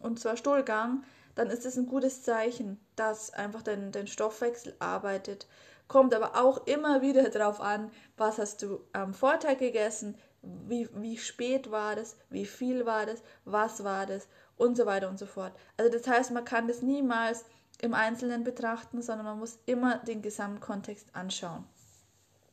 und 0.00 0.18
zwar 0.18 0.36
Stuhlgang, 0.36 1.04
dann 1.34 1.48
ist 1.48 1.66
es 1.66 1.76
ein 1.76 1.86
gutes 1.86 2.22
Zeichen, 2.22 2.80
dass 2.96 3.32
einfach 3.32 3.62
dein, 3.62 3.92
dein 3.92 4.06
Stoffwechsel 4.06 4.74
arbeitet. 4.78 5.46
Kommt 5.88 6.14
aber 6.14 6.42
auch 6.42 6.66
immer 6.66 7.02
wieder 7.02 7.28
darauf 7.30 7.60
an, 7.60 7.90
was 8.16 8.38
hast 8.38 8.62
du 8.62 8.84
am 8.92 9.14
Vortag 9.14 9.58
gegessen, 9.58 10.16
wie, 10.42 10.88
wie 10.94 11.18
spät 11.18 11.70
war 11.70 11.96
das, 11.96 12.16
wie 12.30 12.46
viel 12.46 12.84
war 12.86 13.06
das, 13.06 13.22
was 13.44 13.84
war 13.84 14.06
das 14.06 14.26
und 14.56 14.76
so 14.76 14.86
weiter 14.86 15.08
und 15.08 15.18
so 15.18 15.26
fort. 15.26 15.52
Also 15.76 15.90
das 15.90 16.06
heißt, 16.06 16.30
man 16.32 16.44
kann 16.44 16.68
das 16.68 16.82
niemals 16.82 17.44
im 17.80 17.94
Einzelnen 17.94 18.44
betrachten, 18.44 19.02
sondern 19.02 19.26
man 19.26 19.38
muss 19.38 19.58
immer 19.66 19.98
den 19.98 20.22
Gesamtkontext 20.22 21.14
anschauen. 21.14 21.64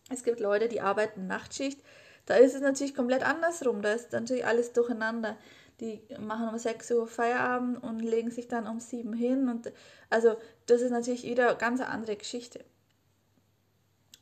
Es 0.10 0.24
gibt 0.24 0.40
Leute, 0.40 0.68
die 0.68 0.82
arbeiten 0.82 1.28
Nachtschicht, 1.28 1.82
da 2.26 2.36
ist 2.36 2.54
es 2.54 2.62
natürlich 2.62 2.96
komplett 2.96 3.24
andersrum, 3.24 3.82
da 3.82 3.92
ist 3.92 4.12
natürlich 4.12 4.46
alles 4.46 4.74
durcheinander. 4.74 5.36
Die 5.80 6.02
machen 6.20 6.50
um 6.50 6.58
6 6.58 6.92
Uhr 6.92 7.08
Feierabend 7.08 7.82
und 7.84 8.00
legen 8.00 8.32
sich 8.32 8.48
dann 8.48 8.68
um 8.68 8.80
7 8.80 9.14
hin. 9.14 9.50
Und 9.50 9.72
also 10.10 10.36
das 10.66 10.82
ist 10.82 10.92
natürlich 10.92 11.24
wieder 11.24 11.50
eine 11.50 11.58
ganz 11.58 11.82
andere 11.82 12.16
Geschichte. 12.16 12.64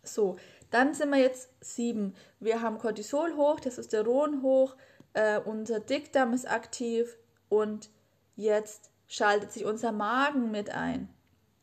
So, 0.03 0.37
dann 0.71 0.93
sind 0.93 1.09
wir 1.09 1.19
jetzt 1.19 1.49
7. 1.61 2.15
Wir 2.39 2.61
haben 2.61 2.77
Cortisol 2.77 3.35
hoch, 3.35 3.59
Testosteron 3.59 4.41
hoch, 4.41 4.75
äh, 5.13 5.39
unser 5.39 5.79
Dickdarm 5.79 6.33
ist 6.33 6.49
aktiv 6.49 7.17
und 7.49 7.89
jetzt 8.35 8.91
schaltet 9.07 9.51
sich 9.51 9.65
unser 9.65 9.91
Magen 9.91 10.51
mit 10.51 10.69
ein. 10.69 11.09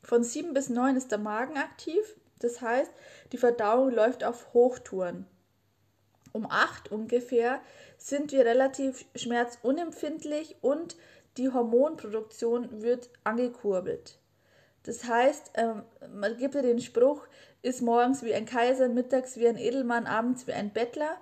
Von 0.03 0.23
7 0.23 0.53
bis 0.53 0.69
9 0.69 0.97
ist 0.97 1.11
der 1.11 1.19
Magen 1.19 1.57
aktiv, 1.57 2.17
das 2.41 2.61
heißt, 2.61 2.93
die 3.33 3.39
Verdauung 3.39 3.91
läuft 3.91 4.25
auf 4.25 4.53
Hochtouren. 4.53 5.27
Um 6.35 6.51
8 6.51 6.91
ungefähr 6.91 7.61
sind 7.97 8.33
wir 8.33 8.45
relativ 8.45 9.07
schmerzunempfindlich 9.15 10.57
und 10.63 10.97
die 11.37 11.49
Hormonproduktion 11.49 12.83
wird 12.83 13.09
angekurbelt. 13.23 14.19
Das 14.83 15.05
heißt, 15.05 15.53
ähm, 15.55 15.83
man 16.13 16.37
gibt 16.37 16.57
ja 16.57 16.63
den 16.63 16.81
Spruch, 16.81 17.23
ist 17.63 17.83
morgens 17.83 18.25
wie 18.25 18.35
ein 18.35 18.47
Kaiser, 18.47 18.89
mittags 18.89 19.37
wie 19.37 19.47
ein 19.47 19.57
Edelmann, 19.57 20.07
abends 20.07 20.49
wie 20.49 20.53
ein 20.53 20.73
Bettler. 20.73 21.17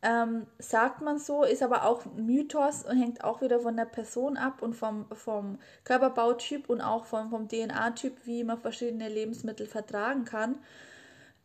Ähm, 0.00 0.46
sagt 0.58 1.02
man 1.02 1.18
so, 1.18 1.42
ist 1.42 1.62
aber 1.62 1.84
auch 1.84 2.06
Mythos 2.16 2.84
und 2.84 2.96
hängt 2.96 3.24
auch 3.24 3.42
wieder 3.42 3.60
von 3.60 3.76
der 3.76 3.84
Person 3.84 4.38
ab 4.38 4.62
und 4.62 4.74
vom, 4.74 5.04
vom 5.12 5.58
Körperbautyp 5.84 6.70
und 6.70 6.80
auch 6.80 7.04
vom, 7.04 7.28
vom 7.28 7.48
DNA-Typ, 7.48 8.24
wie 8.24 8.44
man 8.44 8.58
verschiedene 8.58 9.10
Lebensmittel 9.10 9.66
vertragen 9.66 10.24
kann. 10.24 10.56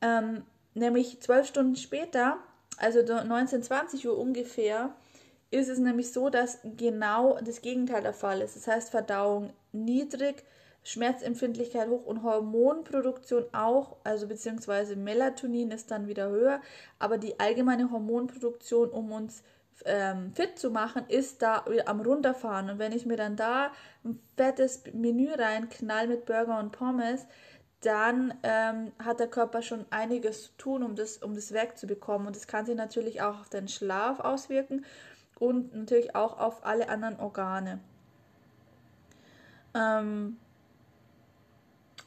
Ähm, 0.01 0.43
nämlich 0.73 1.19
zwölf 1.21 1.47
Stunden 1.47 1.75
später 1.75 2.37
also 2.77 3.01
19, 3.01 3.63
20 3.63 4.07
Uhr 4.07 4.17
ungefähr, 4.17 4.93
ist 5.51 5.69
es 5.69 5.77
nämlich 5.77 6.11
so, 6.11 6.29
dass 6.29 6.59
genau 6.77 7.37
das 7.43 7.61
Gegenteil 7.61 8.01
der 8.01 8.13
Fall 8.13 8.41
ist. 8.41 8.55
Das 8.55 8.67
heißt, 8.67 8.89
Verdauung 8.89 9.53
niedrig, 9.71 10.43
Schmerzempfindlichkeit 10.83 11.87
hoch 11.87 12.05
und 12.05 12.23
Hormonproduktion 12.23 13.45
auch, 13.53 13.97
also 14.03 14.27
beziehungsweise 14.27 14.95
Melatonin 14.95 15.71
ist 15.71 15.91
dann 15.91 16.07
wieder 16.07 16.29
höher, 16.29 16.59
aber 16.99 17.17
die 17.17 17.39
allgemeine 17.39 17.91
Hormonproduktion, 17.91 18.89
um 18.89 19.11
uns 19.11 19.43
ähm, 19.85 20.33
fit 20.33 20.57
zu 20.57 20.71
machen, 20.71 21.03
ist 21.07 21.41
da 21.41 21.65
am 21.85 22.01
runterfahren. 22.01 22.69
Und 22.69 22.79
wenn 22.79 22.91
ich 22.91 23.05
mir 23.05 23.17
dann 23.17 23.35
da 23.35 23.71
ein 24.03 24.19
fettes 24.35 24.83
Menü 24.93 25.31
reinknall 25.31 26.07
mit 26.07 26.25
Burger 26.25 26.59
und 26.59 26.71
Pommes, 26.71 27.25
dann 27.85 28.33
ähm, 28.43 28.91
hat 29.03 29.19
der 29.19 29.27
Körper 29.27 29.61
schon 29.61 29.85
einiges 29.89 30.43
zu 30.43 30.57
tun, 30.57 30.83
um 30.83 30.95
das, 30.95 31.17
um 31.17 31.35
das 31.35 31.53
wegzubekommen. 31.53 32.27
Und 32.27 32.35
das 32.35 32.47
kann 32.47 32.65
sich 32.65 32.75
natürlich 32.75 33.21
auch 33.21 33.41
auf 33.41 33.49
den 33.49 33.67
Schlaf 33.67 34.19
auswirken 34.19 34.85
und 35.39 35.75
natürlich 35.75 36.15
auch 36.15 36.39
auf 36.39 36.65
alle 36.65 36.89
anderen 36.89 37.19
Organe. 37.19 37.79
Ähm, 39.73 40.37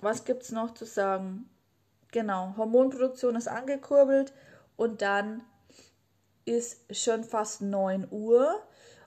was 0.00 0.24
gibt 0.24 0.42
es 0.42 0.52
noch 0.52 0.74
zu 0.74 0.84
sagen? 0.84 1.48
Genau, 2.12 2.54
Hormonproduktion 2.56 3.36
ist 3.36 3.48
angekurbelt 3.48 4.32
und 4.76 5.02
dann 5.02 5.42
ist 6.44 6.94
schon 6.94 7.24
fast 7.24 7.60
9 7.60 8.08
Uhr. 8.10 8.62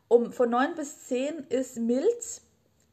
Um, 0.07 0.31
von 0.31 0.49
9 0.49 0.75
bis 0.75 1.07
10 1.07 1.45
ist 1.49 1.77
Milz 1.77 2.41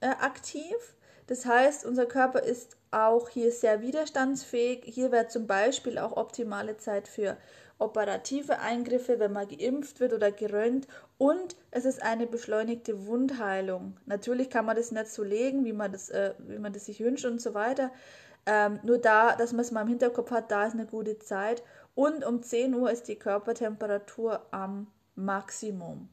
äh, 0.01 0.09
aktiv. 0.09 0.96
Das 1.27 1.45
heißt, 1.45 1.85
unser 1.85 2.07
Körper 2.07 2.43
ist 2.43 2.77
auch 2.91 3.29
hier 3.29 3.51
sehr 3.51 3.83
widerstandsfähig. 3.83 4.83
Hier 4.85 5.11
wäre 5.11 5.29
zum 5.29 5.47
Beispiel 5.47 5.99
auch 5.99 6.17
optimale 6.17 6.77
Zeit 6.77 7.09
für 7.09 7.37
operative 7.79 8.61
Eingriffe, 8.61 9.19
wenn 9.19 9.33
man 9.33 9.49
geimpft 9.49 10.01
wird 10.01 10.13
oder 10.13 10.31
gerönt. 10.31 10.87
Und 11.19 11.57
es 11.71 11.85
ist 11.85 12.03
eine 12.03 12.27
beschleunigte 12.27 13.07
Wundheilung. 13.07 13.97
Natürlich 14.07 14.51
kann 14.51 14.65
man 14.65 14.77
das 14.77 14.93
nicht 14.93 15.09
so 15.09 15.23
legen, 15.23 15.65
wie 15.65 15.73
man 15.73 15.93
das, 15.93 16.11
äh, 16.11 16.35
wie 16.39 16.59
man 16.59 16.73
das 16.73 16.87
sich 16.87 17.01
wünscht 17.01 17.25
und 17.25 17.41
so 17.41 17.55
weiter. 17.55 17.91
Ähm, 18.47 18.79
nur 18.85 18.99
da, 18.99 19.35
dass 19.35 19.53
man 19.53 19.63
es 19.63 19.73
mal 19.73 19.83
im 19.83 19.89
Hinterkopf 19.89 20.31
hat, 20.31 20.51
da 20.51 20.67
ist 20.67 20.75
eine 20.75 20.87
gute 20.87 21.19
Zeit. 21.19 21.63
Und 21.95 22.25
um 22.25 22.43
10 22.43 22.75
Uhr 22.75 22.91
ist 22.91 23.09
die 23.09 23.19
Körpertemperatur 23.19 24.47
am 24.53 24.87
Maximum. 25.17 26.09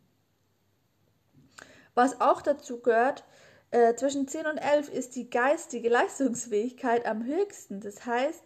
Was 1.93 2.19
auch 2.19 2.41
dazu 2.41 2.79
gehört, 2.79 3.23
äh, 3.73 3.95
zwischen 3.95 4.27
10 4.27 4.45
und 4.45 4.57
11 4.57 4.89
ist 4.89 5.15
die 5.15 5.29
geistige 5.29 5.89
Leistungsfähigkeit 5.89 7.07
am 7.07 7.25
höchsten. 7.25 7.81
Das 7.81 8.05
heißt, 8.05 8.43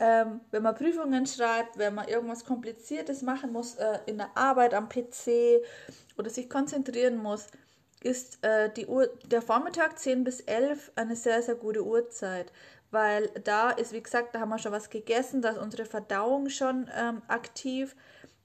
ähm, 0.00 0.40
wenn 0.50 0.64
man 0.64 0.74
Prüfungen 0.74 1.26
schreibt, 1.26 1.78
wenn 1.78 1.94
man 1.94 2.08
irgendwas 2.08 2.44
Kompliziertes 2.44 3.22
machen 3.22 3.52
muss 3.52 3.76
äh, 3.76 4.00
in 4.06 4.18
der 4.18 4.36
Arbeit 4.36 4.74
am 4.74 4.88
PC 4.88 5.62
oder 6.18 6.28
sich 6.28 6.50
konzentrieren 6.50 7.16
muss, 7.16 7.46
ist 8.02 8.44
äh, 8.44 8.68
die 8.72 8.86
Uhr, 8.86 9.08
der 9.26 9.42
Vormittag 9.42 9.96
10 9.98 10.24
bis 10.24 10.40
11 10.40 10.90
eine 10.96 11.14
sehr, 11.14 11.40
sehr 11.40 11.54
gute 11.54 11.84
Uhrzeit, 11.84 12.52
weil 12.90 13.28
da 13.44 13.70
ist, 13.70 13.92
wie 13.92 14.02
gesagt, 14.02 14.34
da 14.34 14.40
haben 14.40 14.48
wir 14.48 14.58
schon 14.58 14.72
was 14.72 14.90
gegessen, 14.90 15.40
da 15.40 15.50
ist 15.50 15.58
unsere 15.58 15.84
Verdauung 15.84 16.48
schon 16.48 16.90
ähm, 16.98 17.22
aktiv, 17.28 17.94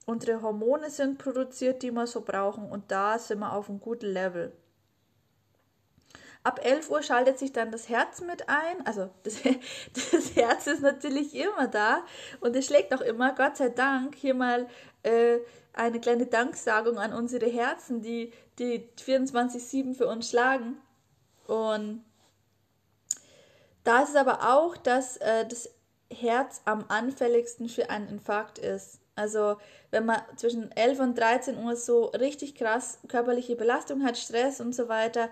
unsere 0.06 0.42
Hormone 0.42 0.90
sind 0.90 1.18
produziert, 1.18 1.82
die 1.82 1.90
wir 1.90 2.06
so 2.06 2.20
brauchen 2.20 2.70
und 2.70 2.92
da 2.92 3.18
sind 3.18 3.40
wir 3.40 3.52
auf 3.52 3.68
einem 3.68 3.80
guten 3.80 4.06
Level. 4.06 4.52
Ab 6.42 6.60
11 6.64 6.90
Uhr 6.90 7.02
schaltet 7.02 7.38
sich 7.38 7.52
dann 7.52 7.70
das 7.70 7.88
Herz 7.88 8.22
mit 8.22 8.48
ein. 8.48 8.86
Also 8.86 9.10
das, 9.24 9.42
das 10.12 10.34
Herz 10.34 10.66
ist 10.66 10.82
natürlich 10.82 11.34
immer 11.34 11.68
da 11.68 12.04
und 12.40 12.56
es 12.56 12.66
schlägt 12.66 12.94
auch 12.94 13.02
immer, 13.02 13.34
Gott 13.34 13.56
sei 13.56 13.68
Dank, 13.68 14.14
hier 14.14 14.34
mal 14.34 14.66
äh, 15.02 15.38
eine 15.72 16.00
kleine 16.00 16.26
Danksagung 16.26 16.98
an 16.98 17.12
unsere 17.12 17.46
Herzen, 17.46 18.00
die, 18.02 18.32
die 18.58 18.88
24-7 18.98 19.94
für 19.94 20.06
uns 20.06 20.30
schlagen. 20.30 20.78
Und 21.46 22.04
da 23.84 24.02
ist 24.02 24.10
es 24.10 24.16
aber 24.16 24.54
auch, 24.54 24.76
dass 24.76 25.16
äh, 25.18 25.46
das 25.46 25.70
Herz 26.12 26.62
am 26.64 26.84
anfälligsten 26.88 27.68
für 27.68 27.90
einen 27.90 28.08
Infarkt 28.08 28.58
ist. 28.58 29.00
Also 29.14 29.56
wenn 29.90 30.06
man 30.06 30.20
zwischen 30.36 30.72
11 30.72 31.00
und 31.00 31.18
13 31.18 31.58
Uhr 31.58 31.76
so 31.76 32.06
richtig 32.06 32.54
krass 32.54 32.98
körperliche 33.08 33.56
Belastung 33.56 34.04
hat, 34.04 34.16
Stress 34.16 34.60
und 34.60 34.74
so 34.74 34.88
weiter, 34.88 35.28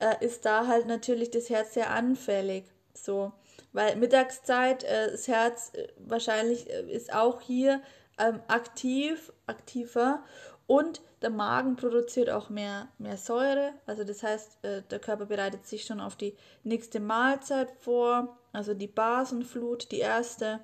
äh, 0.00 0.24
ist 0.24 0.44
da 0.44 0.66
halt 0.66 0.86
natürlich 0.86 1.30
das 1.30 1.48
Herz 1.48 1.74
sehr 1.74 1.90
anfällig. 1.90 2.64
So, 2.94 3.32
weil 3.72 3.96
Mittagszeit, 3.96 4.84
äh, 4.84 5.10
das 5.12 5.28
Herz 5.28 5.72
äh, 5.74 5.88
wahrscheinlich 5.98 6.68
äh, 6.68 6.90
ist 6.90 7.12
auch 7.14 7.40
hier 7.40 7.80
ähm, 8.18 8.40
aktiv, 8.48 9.32
aktiver 9.46 10.24
und 10.66 11.00
der 11.22 11.30
Magen 11.30 11.76
produziert 11.76 12.30
auch 12.30 12.48
mehr, 12.48 12.88
mehr 12.98 13.16
Säure. 13.16 13.72
Also 13.86 14.04
das 14.04 14.22
heißt, 14.22 14.64
äh, 14.64 14.82
der 14.82 14.98
Körper 14.98 15.26
bereitet 15.26 15.66
sich 15.66 15.84
schon 15.84 16.00
auf 16.00 16.16
die 16.16 16.36
nächste 16.62 17.00
Mahlzeit 17.00 17.70
vor, 17.80 18.38
also 18.52 18.74
die 18.74 18.86
Basenflut, 18.86 19.90
die 19.90 19.98
erste. 19.98 20.60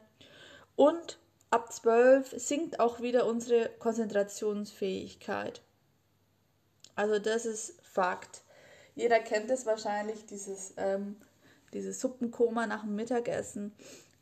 Und 0.75 1.19
ab 1.51 1.73
12 1.73 2.35
sinkt 2.39 2.81
auch 2.81 3.01
wieder 3.01 3.27
unsere 3.27 3.71
Konzentrationsfähigkeit. 3.79 5.63
Also 6.95 7.19
das 7.19 7.45
ist 7.45 7.81
Fakt. 7.83 8.43
Jeder 8.97 9.21
kennt 9.21 9.51
es 9.51 9.67
wahrscheinlich, 9.67 10.25
dieses, 10.25 10.73
ähm, 10.79 11.17
dieses 11.73 12.01
Suppenkoma 12.01 12.67
nach 12.67 12.83
dem 12.83 12.97
Mittagessen. 12.97 13.73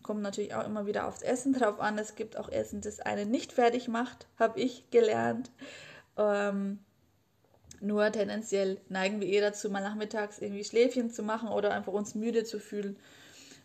Kommt 0.02 0.20
natürlich 0.20 0.54
auch 0.54 0.66
immer 0.66 0.84
wieder 0.84 1.06
aufs 1.06 1.22
Essen 1.22 1.54
drauf 1.54 1.80
an. 1.80 1.96
Es 1.96 2.16
gibt 2.16 2.36
auch 2.36 2.50
Essen, 2.50 2.82
das 2.82 3.00
einen 3.00 3.30
nicht 3.30 3.52
fertig 3.52 3.88
macht, 3.88 4.26
habe 4.36 4.60
ich 4.60 4.90
gelernt. 4.90 5.50
Ähm, 6.18 6.80
nur 7.80 8.10
tendenziell 8.10 8.80
neigen 8.88 9.20
wir 9.20 9.28
eher 9.28 9.42
dazu, 9.42 9.70
mal 9.70 9.80
nachmittags 9.80 10.40
irgendwie 10.40 10.64
Schläfchen 10.64 11.10
zu 11.10 11.22
machen 11.22 11.48
oder 11.48 11.72
einfach 11.72 11.92
uns 11.92 12.16
müde 12.16 12.44
zu 12.44 12.58
fühlen. 12.58 12.98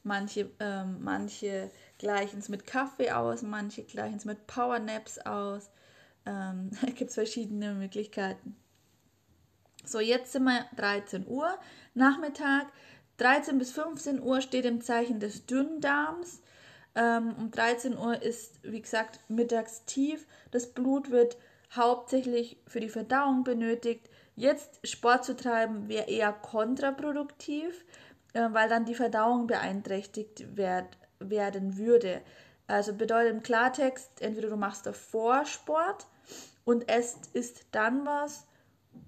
Manche, 0.03 0.51
ähm, 0.59 0.99
manche 1.01 1.71
gleichen 1.97 2.39
es 2.39 2.49
mit 2.49 2.67
Kaffee 2.67 3.11
aus, 3.11 3.41
manche 3.41 3.83
gleichen 3.83 4.17
es 4.17 4.25
mit 4.25 4.45
Powernaps 4.45 5.17
aus. 5.19 5.71
Ähm, 6.27 6.69
da 6.81 6.87
gibt 6.91 7.09
es 7.09 7.15
verschiedene 7.15 7.73
Möglichkeiten. 7.73 8.55
So, 9.89 9.99
jetzt 9.99 10.33
sind 10.33 10.43
wir 10.43 10.67
13 10.75 11.25
Uhr 11.25 11.57
Nachmittag. 11.95 12.67
13 13.17 13.57
bis 13.57 13.71
15 13.71 14.21
Uhr 14.21 14.39
steht 14.41 14.65
im 14.65 14.81
Zeichen 14.81 15.19
des 15.19 15.47
Dünndarms. 15.47 16.43
Ähm, 16.93 17.33
um 17.35 17.49
13 17.49 17.97
Uhr 17.97 18.21
ist, 18.21 18.59
wie 18.61 18.83
gesagt, 18.83 19.19
mittags 19.29 19.85
tief. 19.85 20.27
Das 20.51 20.73
Blut 20.73 21.09
wird 21.09 21.37
hauptsächlich 21.75 22.61
für 22.67 22.79
die 22.79 22.89
Verdauung 22.89 23.43
benötigt. 23.43 24.11
Jetzt 24.35 24.79
Sport 24.87 25.25
zu 25.25 25.35
treiben 25.35 25.89
wäre 25.89 26.07
eher 26.07 26.33
kontraproduktiv, 26.33 27.83
äh, 28.33 28.47
weil 28.51 28.69
dann 28.69 28.85
die 28.85 28.93
Verdauung 28.93 29.47
beeinträchtigt 29.47 30.55
werd, 30.55 30.99
werden 31.17 31.77
würde. 31.77 32.21
Also 32.67 32.93
bedeutet 32.93 33.33
im 33.33 33.41
Klartext, 33.41 34.21
entweder 34.21 34.49
du 34.49 34.55
machst 34.55 34.85
davor 34.85 35.47
Sport 35.47 36.05
und 36.63 36.85
isst 37.33 37.65
dann 37.71 38.05
was 38.05 38.45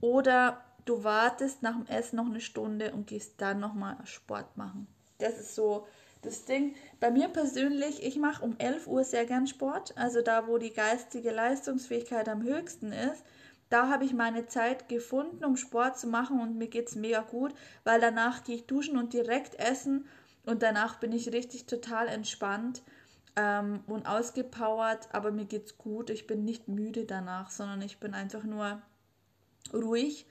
oder 0.02 0.64
du 0.86 1.04
wartest 1.04 1.64
nach 1.64 1.76
dem 1.76 1.88
Essen 1.88 2.16
noch 2.18 2.26
eine 2.26 2.42
Stunde 2.42 2.94
und 2.94 3.08
gehst 3.08 3.42
dann 3.42 3.60
nochmal 3.60 3.98
Sport 4.06 4.58
machen. 4.58 4.88
Das 5.18 5.40
ist 5.40 5.56
so 5.56 5.88
das 6.22 6.46
Ding. 6.46 6.76
Bei 7.00 7.12
mir 7.12 7.30
persönlich, 7.30 8.04
ich 8.04 8.18
mache 8.18 8.44
um 8.44 8.56
11 8.58 8.88
Uhr 8.88 9.04
sehr 9.04 9.26
gern 9.26 9.48
Sport, 9.48 9.98
also 9.98 10.22
da, 10.22 10.48
wo 10.48 10.58
die 10.58 10.74
geistige 10.74 11.32
Leistungsfähigkeit 11.32 12.30
am 12.30 12.44
höchsten 12.44 12.92
ist. 12.92 13.24
Da 13.70 13.90
habe 13.90 14.04
ich 14.04 14.14
meine 14.14 14.48
Zeit 14.48 14.90
gefunden, 14.90 15.46
um 15.46 15.56
Sport 15.56 15.98
zu 15.98 16.08
machen 16.08 16.42
und 16.42 16.58
mir 16.58 16.68
geht 16.68 16.90
es 16.90 16.96
mega 16.96 17.22
gut, 17.22 17.54
weil 17.84 18.02
danach 18.02 18.44
gehe 18.44 18.56
ich 18.56 18.68
duschen 18.68 18.98
und 18.98 19.14
direkt 19.14 19.56
essen 19.56 20.06
und 20.46 20.62
danach 20.62 21.00
bin 21.00 21.14
ich 21.14 21.32
richtig 21.32 21.68
total 21.68 22.08
entspannt 22.08 22.82
ähm, 23.38 23.82
und 23.88 24.08
ausgepowert, 24.08 25.08
aber 25.14 25.32
mir 25.32 25.46
geht's 25.46 25.78
gut. 25.78 26.10
Ich 26.10 26.28
bin 26.28 26.44
nicht 26.44 26.68
müde 26.68 27.06
danach, 27.06 27.50
sondern 27.50 27.82
ich 27.82 28.00
bin 28.00 28.14
einfach 28.14 28.44
nur 28.44 28.82
ruhig 29.74 30.26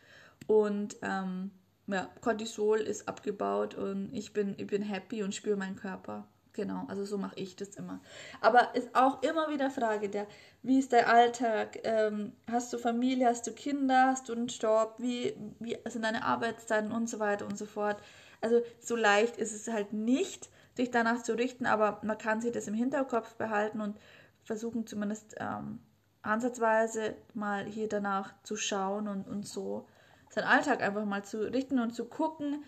und 0.46 0.96
ähm, 1.02 1.50
ja, 1.86 2.08
Cortisol 2.20 2.78
ist 2.78 3.08
abgebaut 3.08 3.74
und 3.74 4.12
ich 4.12 4.32
bin, 4.32 4.54
ich 4.58 4.66
bin 4.66 4.82
happy 4.82 5.22
und 5.22 5.34
spüre 5.34 5.56
meinen 5.56 5.76
Körper. 5.76 6.26
Genau, 6.52 6.84
also 6.88 7.04
so 7.04 7.16
mache 7.16 7.36
ich 7.36 7.54
das 7.56 7.76
immer. 7.76 8.00
Aber 8.40 8.74
ist 8.74 8.94
auch 8.94 9.22
immer 9.22 9.48
wieder 9.50 9.70
Frage 9.70 10.08
der, 10.08 10.26
wie 10.62 10.78
ist 10.78 10.92
dein 10.92 11.04
Alltag? 11.04 11.78
Ähm, 11.84 12.32
hast 12.50 12.72
du 12.72 12.78
Familie, 12.78 13.28
hast 13.28 13.46
du 13.46 13.52
Kinder, 13.52 14.06
hast 14.06 14.28
du 14.28 14.32
einen 14.32 14.48
Job? 14.48 14.94
Wie, 14.98 15.34
wie 15.60 15.78
sind 15.88 16.04
deine 16.04 16.24
Arbeitszeiten 16.24 16.90
und 16.90 17.08
so 17.08 17.20
weiter 17.20 17.46
und 17.46 17.56
so 17.56 17.66
fort? 17.66 18.02
Also 18.40 18.62
so 18.80 18.96
leicht 18.96 19.36
ist 19.36 19.54
es 19.54 19.72
halt 19.72 19.92
nicht, 19.92 20.50
sich 20.74 20.90
danach 20.90 21.22
zu 21.22 21.34
richten, 21.34 21.66
aber 21.66 22.00
man 22.02 22.18
kann 22.18 22.40
sich 22.40 22.52
das 22.52 22.66
im 22.66 22.74
Hinterkopf 22.74 23.34
behalten 23.36 23.80
und 23.80 23.96
versuchen 24.44 24.86
zumindest 24.86 25.36
ähm, 25.38 25.80
ansatzweise 26.22 27.14
mal 27.34 27.64
hier 27.64 27.88
danach 27.88 28.34
zu 28.42 28.56
schauen 28.56 29.08
und, 29.08 29.28
und 29.28 29.46
so 29.46 29.86
seinen 30.30 30.44
Alltag 30.44 30.82
einfach 30.82 31.04
mal 31.04 31.24
zu 31.24 31.40
richten 31.52 31.78
und 31.78 31.94
zu 31.94 32.06
gucken, 32.06 32.64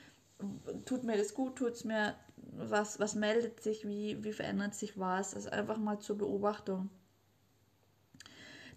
tut 0.85 1.05
mir 1.05 1.17
das 1.17 1.35
gut, 1.35 1.57
tut 1.57 1.73
es 1.73 1.85
mir, 1.85 2.15
was, 2.37 3.01
was 3.01 3.15
meldet 3.15 3.63
sich, 3.63 3.87
wie, 3.87 4.23
wie 4.23 4.33
verändert 4.33 4.75
sich 4.75 4.99
was. 4.99 5.35
Also 5.35 5.51
einfach 5.51 5.79
mal 5.79 5.99
zur 6.01 6.19
Beobachtung. 6.19 6.91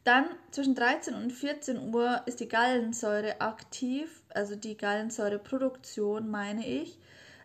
Dann 0.03 0.27
zwischen 0.51 0.75
13 0.75 1.15
und 1.15 1.33
14 1.33 1.93
Uhr 1.93 2.21
ist 2.27 2.39
die 2.39 2.47
Gallensäure 2.47 3.41
aktiv, 3.41 4.23
also 4.29 4.55
die 4.55 4.77
Gallensäureproduktion, 4.77 6.29
meine 6.29 6.65
ich. 6.65 6.99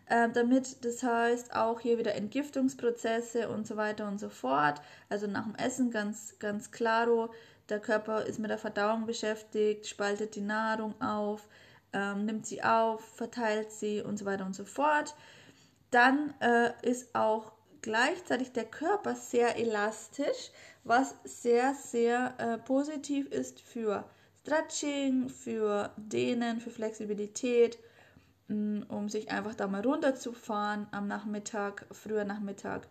Äh, 0.05 0.29
damit, 0.29 0.85
das 0.85 1.01
heißt 1.01 1.55
auch 1.55 1.79
hier 1.79 1.97
wieder 1.97 2.13
Entgiftungsprozesse 2.13 3.49
und 3.49 3.65
so 3.65 3.77
weiter 3.77 4.07
und 4.07 4.19
so 4.19 4.29
fort. 4.29 4.79
Also 5.09 5.25
nach 5.25 5.45
dem 5.45 5.55
Essen 5.55 5.89
ganz, 5.89 6.35
ganz 6.37 6.69
klaro 6.69 7.33
der 7.71 7.79
Körper 7.79 8.25
ist 8.25 8.37
mit 8.37 8.51
der 8.51 8.57
Verdauung 8.57 9.05
beschäftigt, 9.05 9.87
spaltet 9.87 10.35
die 10.35 10.41
Nahrung 10.41 10.99
auf, 11.01 11.47
ähm, 11.93 12.25
nimmt 12.25 12.45
sie 12.45 12.63
auf, 12.63 13.03
verteilt 13.15 13.71
sie 13.71 14.01
und 14.01 14.17
so 14.17 14.25
weiter 14.25 14.45
und 14.45 14.55
so 14.55 14.65
fort. 14.65 15.15
Dann 15.89 16.33
äh, 16.39 16.71
ist 16.83 17.15
auch 17.15 17.53
gleichzeitig 17.81 18.51
der 18.51 18.65
Körper 18.65 19.15
sehr 19.15 19.57
elastisch, 19.57 20.51
was 20.83 21.15
sehr, 21.23 21.73
sehr 21.73 22.33
äh, 22.37 22.57
positiv 22.57 23.27
ist 23.31 23.61
für 23.61 24.05
Stretching, 24.41 25.29
für 25.29 25.91
Dehnen, 25.97 26.59
für 26.59 26.71
Flexibilität, 26.71 27.79
mh, 28.47 28.55
mm, 28.55 28.85
um 28.89 29.09
sich 29.09 29.31
einfach 29.31 29.55
da 29.55 29.67
mal 29.67 29.81
runterzufahren 29.81 30.87
am 30.91 31.07
Nachmittag, 31.07 31.85
früher 31.91 32.25
Nachmittag. 32.25 32.87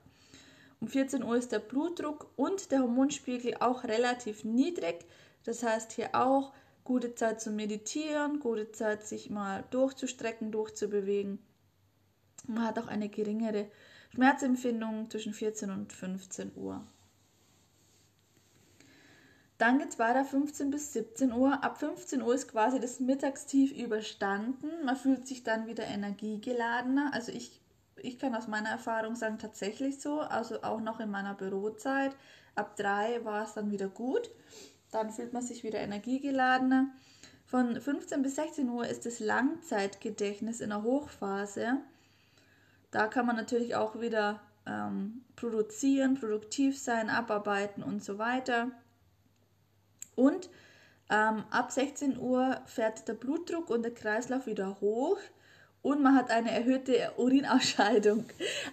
Um 0.81 0.89
14 0.89 1.23
Uhr 1.23 1.37
ist 1.37 1.53
der 1.53 1.59
Blutdruck 1.59 2.31
und 2.37 2.71
der 2.73 2.81
Hormonspiegel 2.81 3.57
auch 3.61 3.85
relativ 3.85 4.45
niedrig. 4.45 5.05
Das 5.45 5.63
heißt 5.63 5.93
hier 5.93 6.15
auch 6.15 6.53
gute 6.85 7.15
Zeit 7.15 7.41
zu 7.41 7.51
meditieren, 7.51 8.41
gute 8.41 8.73
Zeit 8.73 9.07
sich 9.07 9.31
mal 9.31 9.65
durchzustrecken, 9.71 10.51
durchzubewegen. 10.51 11.39
Man 12.47 12.65
hat 12.65 12.79
auch 12.79 12.89
eine 12.89 13.09
geringere 13.09 13.71
Schmerzempfindung 14.15 15.11
zwischen 15.11 15.35
14 15.35 15.71
und 15.71 15.93
15 15.93 16.53
Uhr. 16.57 16.85
Dann 19.59 19.79
geht 19.79 19.91
es 19.91 19.99
weiter 19.99 20.25
15 20.25 20.71
bis 20.71 20.95
17 20.95 21.33
Uhr. 21.33 21.63
Ab 21.63 21.79
15 21.79 22.23
Uhr 22.23 22.35
ist 22.35 22.49
quasi 22.49 22.81
das 22.81 22.99
Mittagstief 22.99 23.73
überstanden. 23.73 24.71
Man 24.87 24.97
fühlt 24.97 25.29
sich 25.29 25.45
dann 25.45 25.67
wieder 25.67 25.85
energiegeladener. 25.85 27.11
Also 27.13 27.31
ich 27.31 27.61
ich 28.03 28.19
kann 28.19 28.35
aus 28.35 28.49
meiner 28.49 28.71
Erfahrung 28.71 29.17
sagen, 29.17 29.39
tatsächlich 29.39 30.01
so. 30.01 30.21
Also 30.21 30.63
auch 30.63 30.81
noch 30.81 31.01
in 31.01 31.11
meiner 31.11 31.35
Bürozeit. 31.35 32.17
Ab 32.55 32.77
drei 32.77 33.25
war 33.25 33.45
es 33.45 33.55
dann 33.55 33.71
wieder 33.71 33.89
gut. 33.89 34.31
Dann 34.91 35.11
fühlt 35.11 35.33
man 35.33 35.43
sich 35.43 35.63
wieder 35.63 35.79
energiegeladener. 35.79 36.89
Von 37.47 37.81
15 37.81 38.23
bis 38.23 38.37
16 38.37 38.69
Uhr 38.69 38.87
ist 38.87 39.07
das 39.07 39.19
Langzeitgedächtnis 39.19 40.61
in 40.61 40.71
der 40.71 40.83
Hochphase. 40.83 41.79
Da 42.91 43.07
kann 43.07 43.27
man 43.27 43.37
natürlich 43.37 43.75
auch 43.75 44.01
wieder 44.01 44.41
ähm, 44.67 45.25
produzieren, 45.37 46.15
produktiv 46.15 46.79
sein, 46.79 47.09
abarbeiten 47.11 47.83
und 47.83 48.05
so 48.05 48.19
weiter. 48.19 48.71
Und 50.15 50.49
ähm, 51.09 51.45
ab 51.51 51.73
16 51.73 52.19
Uhr 52.19 52.61
fährt 52.67 53.09
der 53.09 53.15
Blutdruck 53.15 53.71
und 53.71 53.83
der 53.83 53.95
Kreislauf 53.95 54.47
wieder 54.47 54.81
hoch 54.81 55.19
und 55.83 56.03
man 56.03 56.15
hat 56.15 56.31
eine 56.31 56.51
erhöhte 56.51 57.13
Urinausscheidung. 57.17 58.25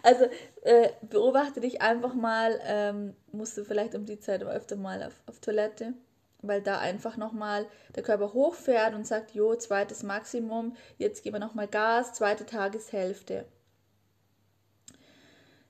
Also 0.04 0.26
äh, 0.64 0.90
beobachte 1.02 1.62
dich 1.62 1.82
einfach 1.82 2.14
mal, 2.14 2.60
ähm, 2.66 3.16
musst 3.32 3.58
du 3.58 3.64
vielleicht 3.64 3.96
um 3.96 4.06
die 4.06 4.20
Zeit 4.20 4.44
öfter 4.44 4.76
mal 4.76 5.04
auf, 5.04 5.14
auf 5.26 5.40
Toilette, 5.40 5.94
weil 6.42 6.62
da 6.62 6.80
einfach 6.80 7.18
nochmal 7.18 7.66
der 7.96 8.04
Körper 8.04 8.34
hochfährt 8.34 8.94
und 8.94 9.08
sagt, 9.08 9.32
jo, 9.32 9.56
zweites 9.56 10.04
Maximum, 10.04 10.76
jetzt 10.98 11.24
geben 11.24 11.36
wir 11.36 11.40
nochmal 11.40 11.68
Gas, 11.68 12.14
zweite 12.14 12.46
Tageshälfte. 12.46 13.46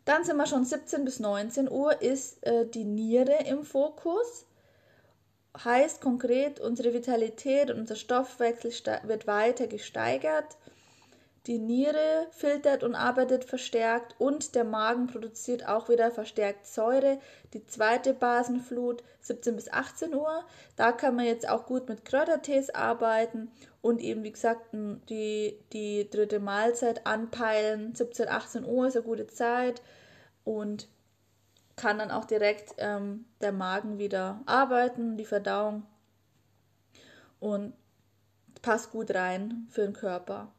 Dann 0.06 0.24
sind 0.24 0.38
wir 0.38 0.48
schon 0.48 0.66
17 0.66 1.04
bis 1.04 1.20
19 1.20 1.70
Uhr, 1.70 2.02
ist 2.02 2.44
äh, 2.46 2.66
die 2.66 2.86
Niere 2.86 3.44
im 3.46 3.64
Fokus. 3.64 4.46
Heißt 5.64 6.02
konkret, 6.02 6.60
unsere 6.60 6.94
Vitalität 6.94 7.70
und 7.70 7.80
unser 7.80 7.96
Stoffwechsel 7.96 8.72
wird 9.04 9.28
weiter 9.28 9.68
gesteigert 9.68 10.56
die 11.48 11.60
Niere 11.60 12.28
filtert 12.32 12.84
und 12.84 12.94
arbeitet 12.94 13.46
verstärkt 13.46 14.16
und 14.20 14.54
der 14.54 14.66
Magen 14.66 15.08
produziert 15.08 15.66
auch 15.66 15.88
wieder 15.88 16.12
verstärkt 16.12 16.68
Säure. 16.68 17.20
Die 17.54 17.66
zweite 17.66 18.14
Basenflut 18.14 19.02
17 19.22 19.56
bis 19.56 19.72
18 19.72 20.14
Uhr. 20.14 20.44
Da 20.76 20.92
kann 20.92 21.16
man 21.16 21.26
jetzt 21.26 21.48
auch 21.48 21.66
gut 21.66 21.88
mit 21.88 22.04
Kräutertees 22.04 22.70
arbeiten 22.76 23.50
und 23.82 24.02
eben 24.02 24.24
wie 24.24 24.34
gesagt 24.34 24.74
die, 24.74 25.58
die 25.72 26.10
dritte 26.10 26.42
Mahlzeit 26.42 27.08
anpeilen. 27.08 27.96
17, 27.96 28.28
18 28.28 28.66
Uhr 28.66 28.88
ist 28.88 28.98
eine 28.98 29.06
gute 29.06 29.28
Zeit 29.28 29.82
und 30.44 30.90
kann 31.78 31.98
dann 31.98 32.12
auch 32.12 32.26
direkt 32.26 32.76
ähm, 32.78 33.26
der 33.40 33.54
Magen 33.54 34.00
wieder 34.00 34.42
arbeiten, 34.48 35.16
die 35.16 35.26
Verdauung 35.26 35.84
und 37.40 37.74
passt 38.62 38.92
gut 38.92 39.14
rein 39.14 39.68
für 39.70 39.84
den 39.84 39.94
Körper. 39.94 40.52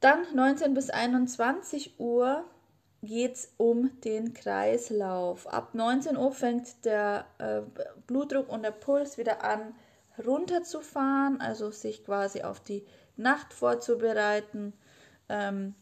Dann 0.00 0.18
19 0.34 0.74
bis 0.74 0.90
21 0.90 1.98
Uhr 1.98 2.44
geht 3.02 3.34
es 3.34 3.52
um 3.56 4.00
den 4.02 4.34
Kreislauf. 4.34 5.46
Ab 5.46 5.74
19 5.74 6.16
Uhr 6.16 6.32
fängt 6.32 6.84
der 6.84 7.26
äh, 7.38 7.62
Blutdruck 8.06 8.48
und 8.48 8.62
der 8.62 8.72
Puls 8.72 9.18
wieder 9.18 9.44
an 9.44 9.74
runterzufahren, 10.24 11.40
also 11.40 11.70
sich 11.70 12.04
quasi 12.04 12.42
auf 12.42 12.60
die 12.60 12.86
Nacht 13.16 13.52
vorzubereiten. 13.52 14.72
Ähm, 15.28 15.74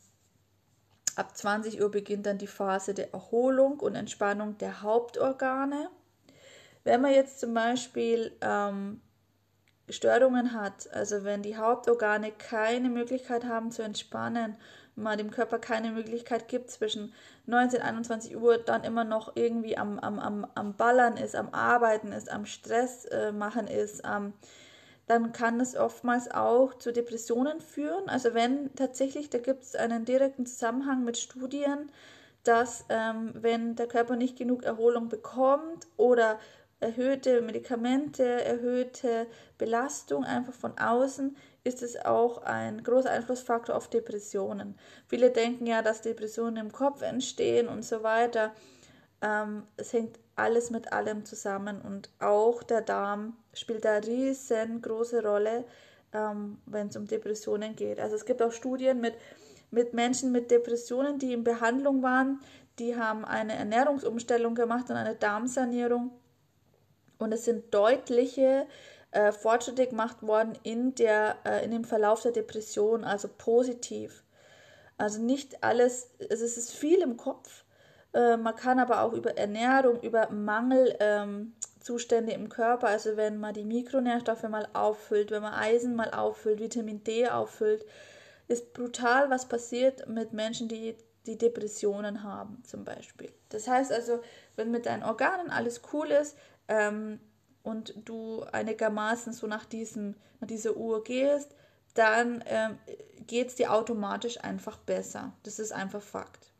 ab 1.16 1.37
20 1.37 1.81
Uhr 1.81 1.90
beginnt 1.90 2.27
dann 2.27 2.38
die 2.38 2.46
Phase 2.46 2.94
der 2.94 3.12
Erholung 3.12 3.81
und 3.81 3.94
Entspannung 3.94 4.59
der 4.59 4.83
Hauptorgane. 4.83 5.88
Wenn 6.83 7.00
man 7.00 7.12
jetzt 7.12 7.40
zum 7.40 7.55
Beispiel 7.55 8.33
ähm, 8.40 9.00
Störungen 9.88 10.53
hat, 10.53 10.90
also 10.92 11.25
wenn 11.25 11.42
die 11.42 11.57
Hauptorgane 11.57 12.33
keine 12.33 12.88
Möglichkeit 12.88 13.44
haben 13.44 13.70
zu 13.70 13.83
entspannen, 13.83 14.57
man 14.97 15.18
dem 15.18 15.31
Körper 15.31 15.59
keine 15.59 15.90
Möglichkeit 15.90 16.49
gibt, 16.49 16.70
zwischen 16.70 17.12
19 17.47 17.81
und 17.81 17.87
21 17.87 18.37
Uhr 18.37 18.59
dann 18.59 18.85
immer 18.85 19.05
noch 19.05 19.37
irgendwie 19.37 19.77
am, 19.77 19.99
am, 19.99 20.18
am, 20.18 20.47
am 20.55 20.75
Ballern 20.75 21.16
ist, 21.16 21.35
am 21.37 21.53
Arbeiten 21.53 22.12
ist, 22.12 22.31
am 22.31 22.47
Stress 22.47 23.05
äh, 23.07 23.33
machen 23.33 23.66
ist, 23.66 24.03
ähm, 24.05 24.33
dann 25.07 25.33
kann 25.33 25.61
es 25.61 25.77
oftmals 25.77 26.31
auch 26.31 26.75
zu 26.75 26.92
Depressionen 26.92 27.61
führen. 27.61 28.09
Also 28.09 28.33
wenn 28.33 28.75
tatsächlich, 28.75 29.29
da 29.29 29.38
gibt 29.38 29.64
es 29.64 29.75
einen 29.75 30.07
direkten 30.07 30.47
Zusammenhang 30.47 31.05
mit 31.05 31.18
Studien, 31.18 31.90
dass 32.42 32.85
ähm, 32.88 33.33
wenn 33.35 33.75
der 33.75 33.87
Körper 33.87 34.16
nicht 34.16 34.38
genug 34.38 34.62
Erholung 34.62 35.09
bekommt 35.09 35.87
oder 35.97 36.38
erhöhte 36.85 37.40
Medikamente, 37.40 38.23
erhöhte 38.23 39.27
Belastung 39.57 40.25
einfach 40.25 40.53
von 40.53 40.77
außen, 40.79 41.35
ist 41.64 41.83
es 41.83 41.97
auch 42.05 42.42
ein 42.42 42.83
großer 42.85 43.11
Einflussfaktor 43.11 43.75
auf 43.75 43.88
Depressionen. 43.88 44.77
Viele 45.09 45.31
denken 45.31 45.66
ja, 45.66 45.81
dass 45.81 46.03
Depressionen 46.03 46.59
im 46.59 46.73
Kopf 46.73 47.01
entstehen 47.01 47.68
und 47.68 47.85
so 47.85 48.03
weiter. 48.03 48.53
Ähm, 49.23 49.62
es 49.79 49.94
hängt 49.94 50.18
alles 50.37 50.70
mit 50.70 50.92
allem 50.92 51.25
zusammen 51.25 51.81
und 51.81 52.11
auch 52.20 52.62
der 52.62 52.83
Darm 52.83 53.37
spielt 53.55 53.87
da 53.87 53.97
riesengroße 53.97 55.23
Rolle, 55.23 55.64
ähm, 56.12 56.59
wenn 56.66 56.88
es 56.88 56.97
um 56.97 57.07
Depressionen 57.07 57.77
geht. 57.77 57.99
Also 57.99 58.16
es 58.16 58.27
gibt 58.27 58.42
auch 58.42 58.53
Studien 58.53 59.01
mit, 59.01 59.14
mit 59.70 59.94
Menschen 59.94 60.33
mit 60.33 60.51
Depressionen, 60.51 61.18
die 61.18 61.33
in 61.33 61.44
Behandlung 61.44 62.03
waren, 62.03 62.40
die 62.79 62.94
haben 62.97 63.25
eine 63.25 63.55
Ernährungsumstellung 63.55 64.55
gemacht 64.55 64.90
und 64.90 64.97
eine 64.97 65.14
Darmsanierung 65.14 66.11
und 67.24 67.32
es 67.32 67.44
sind 67.44 67.74
deutliche 67.74 68.66
äh, 69.10 69.32
Fortschritte 69.32 69.87
gemacht 69.87 70.22
worden 70.22 70.58
in, 70.62 70.94
der, 70.94 71.37
äh, 71.44 71.64
in 71.64 71.70
dem 71.70 71.84
Verlauf 71.84 72.22
der 72.22 72.32
Depression, 72.32 73.04
also 73.04 73.28
positiv. 73.28 74.22
Also 74.96 75.20
nicht 75.20 75.64
alles, 75.64 76.10
also 76.30 76.44
es 76.44 76.56
ist 76.56 76.72
viel 76.72 77.00
im 77.00 77.16
Kopf. 77.16 77.64
Äh, 78.12 78.37
man 78.37 78.54
kann 78.54 78.78
aber 78.78 79.02
auch 79.02 79.12
über 79.12 79.37
Ernährung, 79.37 80.00
über 80.00 80.30
Mangelzustände 80.30 82.32
ähm, 82.32 82.42
im 82.42 82.48
Körper, 82.48 82.88
also 82.88 83.16
wenn 83.16 83.38
man 83.38 83.54
die 83.54 83.64
Mikronährstoffe 83.64 84.44
mal 84.44 84.68
auffüllt, 84.72 85.30
wenn 85.30 85.42
man 85.42 85.54
Eisen 85.54 85.96
mal 85.96 86.10
auffüllt, 86.10 86.60
Vitamin 86.60 87.02
D 87.02 87.28
auffüllt, 87.28 87.84
ist 88.46 88.72
brutal, 88.72 89.30
was 89.30 89.48
passiert 89.48 90.06
mit 90.08 90.32
Menschen, 90.32 90.68
die 90.68 90.96
die 91.26 91.38
Depressionen 91.38 92.22
haben, 92.22 92.62
zum 92.66 92.84
Beispiel. 92.84 93.32
Das 93.48 93.66
heißt 93.66 93.92
also, 93.92 94.20
wenn 94.56 94.70
mit 94.70 94.87
deinen 94.87 95.02
Organen 95.02 95.50
alles 95.50 95.80
cool 95.92 96.10
ist, 96.10 96.37
ähm, 96.68 97.20
und 97.62 97.94
du 98.05 98.42
einigermaßen 98.53 99.33
so 99.33 99.46
nach, 99.46 99.64
diesem, 99.64 100.14
nach 100.40 100.48
dieser 100.48 100.77
Uhr 100.77 101.03
gehst, 101.03 101.55
dann 101.94 102.44
ähm, 102.46 102.79
geht 103.27 103.48
es 103.48 103.55
dir 103.55 103.72
automatisch 103.72 104.42
einfach 104.42 104.79
besser. 104.79 105.33
Das 105.44 105.59
ist 105.59 105.72
einfach 105.72 106.03
Fakt. 106.03 106.50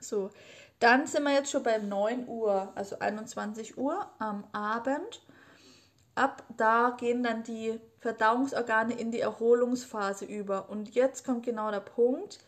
So, 0.00 0.30
dann 0.78 1.06
sind 1.06 1.24
wir 1.24 1.32
jetzt 1.32 1.50
schon 1.50 1.62
bei 1.62 1.78
9 1.78 2.28
Uhr, 2.28 2.72
also 2.74 2.98
21 2.98 3.78
Uhr 3.78 4.06
am 4.18 4.44
Abend. 4.52 5.22
Ab 6.14 6.42
da 6.56 6.96
gehen 6.98 7.22
dann 7.22 7.42
die 7.42 7.78
Verdauungsorgane 8.00 8.94
in 8.94 9.10
die 9.10 9.20
Erholungsphase 9.20 10.24
über. 10.24 10.68
Und 10.68 10.94
jetzt 10.94 11.24
kommt 11.24 11.44
genau 11.44 11.70
der 11.70 11.80
Punkt. 11.80 12.38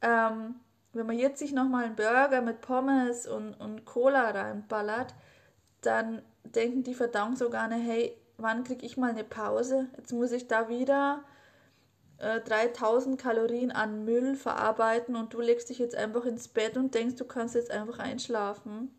Ähm, 0.00 0.56
wenn 0.92 1.06
man 1.06 1.18
jetzt 1.18 1.38
sich 1.38 1.52
nochmal 1.52 1.84
einen 1.84 1.96
Burger 1.96 2.42
mit 2.42 2.60
Pommes 2.60 3.26
und, 3.26 3.54
und 3.54 3.84
Cola 3.84 4.30
reinballert, 4.30 5.14
dann 5.82 6.22
denken 6.44 6.82
die 6.82 6.94
Verdauungsorgane, 6.94 7.76
hey, 7.76 8.16
wann 8.38 8.64
kriege 8.64 8.84
ich 8.84 8.96
mal 8.96 9.10
eine 9.10 9.24
Pause? 9.24 9.88
Jetzt 9.96 10.12
muss 10.12 10.32
ich 10.32 10.48
da 10.48 10.68
wieder 10.68 11.24
äh, 12.18 12.40
3000 12.40 13.20
Kalorien 13.20 13.70
an 13.70 14.04
Müll 14.04 14.36
verarbeiten 14.36 15.16
und 15.16 15.34
du 15.34 15.40
legst 15.40 15.68
dich 15.68 15.78
jetzt 15.78 15.94
einfach 15.94 16.24
ins 16.24 16.48
Bett 16.48 16.76
und 16.76 16.94
denkst, 16.94 17.16
du 17.16 17.24
kannst 17.24 17.54
jetzt 17.54 17.70
einfach 17.70 17.98
einschlafen. 17.98 18.94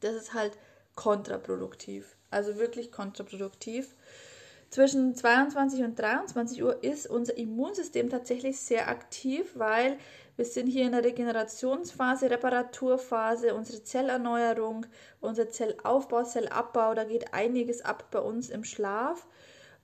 Das 0.00 0.14
ist 0.14 0.34
halt 0.34 0.58
kontraproduktiv. 0.94 2.16
Also 2.30 2.58
wirklich 2.58 2.92
kontraproduktiv. 2.92 3.94
Zwischen 4.70 5.14
22 5.14 5.82
und 5.82 5.98
23 5.98 6.62
Uhr 6.62 6.82
ist 6.82 7.06
unser 7.06 7.36
Immunsystem 7.36 8.08
tatsächlich 8.08 8.58
sehr 8.58 8.88
aktiv, 8.88 9.52
weil 9.54 9.98
wir 10.36 10.44
sind 10.46 10.66
hier 10.66 10.86
in 10.86 10.92
der 10.92 11.04
Regenerationsphase, 11.04 12.30
Reparaturphase, 12.30 13.54
unsere 13.54 13.82
Zellerneuerung, 13.82 14.86
unser 15.20 15.50
Zellaufbau, 15.50 16.24
Zellabbau, 16.24 16.94
da 16.94 17.04
geht 17.04 17.34
einiges 17.34 17.82
ab 17.82 18.06
bei 18.10 18.20
uns 18.20 18.48
im 18.48 18.64
Schlaf. 18.64 19.26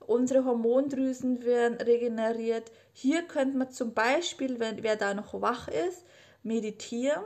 Unsere 0.00 0.46
Hormondrüsen 0.46 1.44
werden 1.44 1.76
regeneriert. 1.76 2.72
Hier 2.92 3.22
könnte 3.22 3.58
man 3.58 3.70
zum 3.70 3.92
Beispiel, 3.92 4.58
wenn 4.58 4.82
wer 4.82 4.96
da 4.96 5.12
noch 5.12 5.38
wach 5.42 5.68
ist, 5.68 6.04
meditieren, 6.42 7.22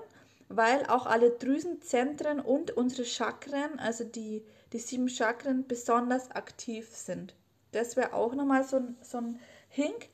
weil 0.48 0.84
auch 0.86 1.06
alle 1.06 1.30
Drüsenzentren 1.30 2.40
und 2.40 2.72
unsere 2.72 3.04
Chakren, 3.04 3.78
also 3.78 4.02
die, 4.02 4.44
die 4.72 4.78
sieben 4.78 5.08
Chakren, 5.08 5.66
besonders 5.68 6.32
aktiv 6.32 6.88
sind. 6.92 7.36
Das 7.70 7.96
wäre 7.96 8.14
auch 8.14 8.34
nochmal 8.34 8.64
so, 8.64 8.80
so 9.00 9.18
ein 9.18 9.38
Hink. 9.68 10.08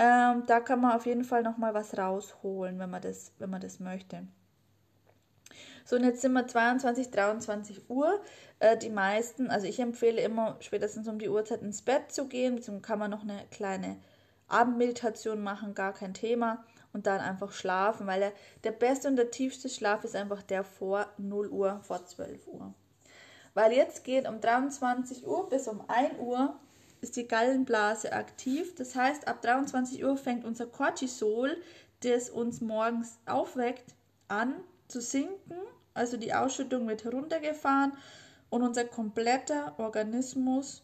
Ähm, 0.00 0.44
da 0.46 0.60
kann 0.60 0.80
man 0.80 0.92
auf 0.92 1.06
jeden 1.06 1.24
Fall 1.24 1.42
noch 1.42 1.58
mal 1.58 1.74
was 1.74 1.98
rausholen, 1.98 2.78
wenn 2.78 2.88
man 2.88 3.02
das, 3.02 3.32
wenn 3.38 3.50
man 3.50 3.60
das 3.60 3.80
möchte. 3.80 4.28
So, 5.84 5.96
und 5.96 6.04
jetzt 6.04 6.20
sind 6.20 6.34
wir 6.34 6.46
22, 6.46 7.10
23 7.10 7.90
Uhr. 7.90 8.20
Äh, 8.60 8.76
die 8.76 8.90
meisten, 8.90 9.50
also 9.50 9.66
ich 9.66 9.80
empfehle 9.80 10.20
immer 10.20 10.56
spätestens 10.60 11.08
um 11.08 11.18
die 11.18 11.28
Uhrzeit 11.28 11.62
ins 11.62 11.82
Bett 11.82 12.12
zu 12.12 12.28
gehen. 12.28 12.60
Dann 12.64 12.80
kann 12.80 13.00
man 13.00 13.10
noch 13.10 13.22
eine 13.22 13.44
kleine 13.50 13.96
Abendmeditation 14.46 15.42
machen, 15.42 15.74
gar 15.74 15.94
kein 15.94 16.14
Thema. 16.14 16.64
Und 16.92 17.08
dann 17.08 17.20
einfach 17.20 17.50
schlafen, 17.50 18.06
weil 18.06 18.20
der, 18.20 18.32
der 18.64 18.72
beste 18.72 19.08
und 19.08 19.16
der 19.16 19.32
tiefste 19.32 19.68
Schlaf 19.68 20.04
ist 20.04 20.14
einfach 20.14 20.42
der 20.42 20.62
vor 20.62 21.06
0 21.18 21.48
Uhr, 21.48 21.80
vor 21.82 22.06
12 22.06 22.46
Uhr. 22.46 22.72
Weil 23.54 23.72
jetzt 23.72 24.04
geht 24.04 24.28
um 24.28 24.40
23 24.40 25.26
Uhr 25.26 25.48
bis 25.48 25.66
um 25.66 25.82
1 25.88 26.18
Uhr 26.20 26.54
ist 27.00 27.16
die 27.16 27.28
Gallenblase 27.28 28.12
aktiv. 28.12 28.74
Das 28.74 28.94
heißt, 28.94 29.28
ab 29.28 29.42
23 29.42 30.04
Uhr 30.04 30.16
fängt 30.16 30.44
unser 30.44 30.66
Cortisol, 30.66 31.56
das 32.00 32.30
uns 32.30 32.60
morgens 32.60 33.18
aufweckt, 33.26 33.94
an 34.28 34.54
zu 34.88 35.00
sinken. 35.00 35.56
Also 35.94 36.16
die 36.16 36.34
Ausschüttung 36.34 36.86
wird 36.88 37.04
heruntergefahren 37.04 37.92
und 38.50 38.62
unser 38.62 38.84
kompletter 38.84 39.78
Organismus, 39.78 40.82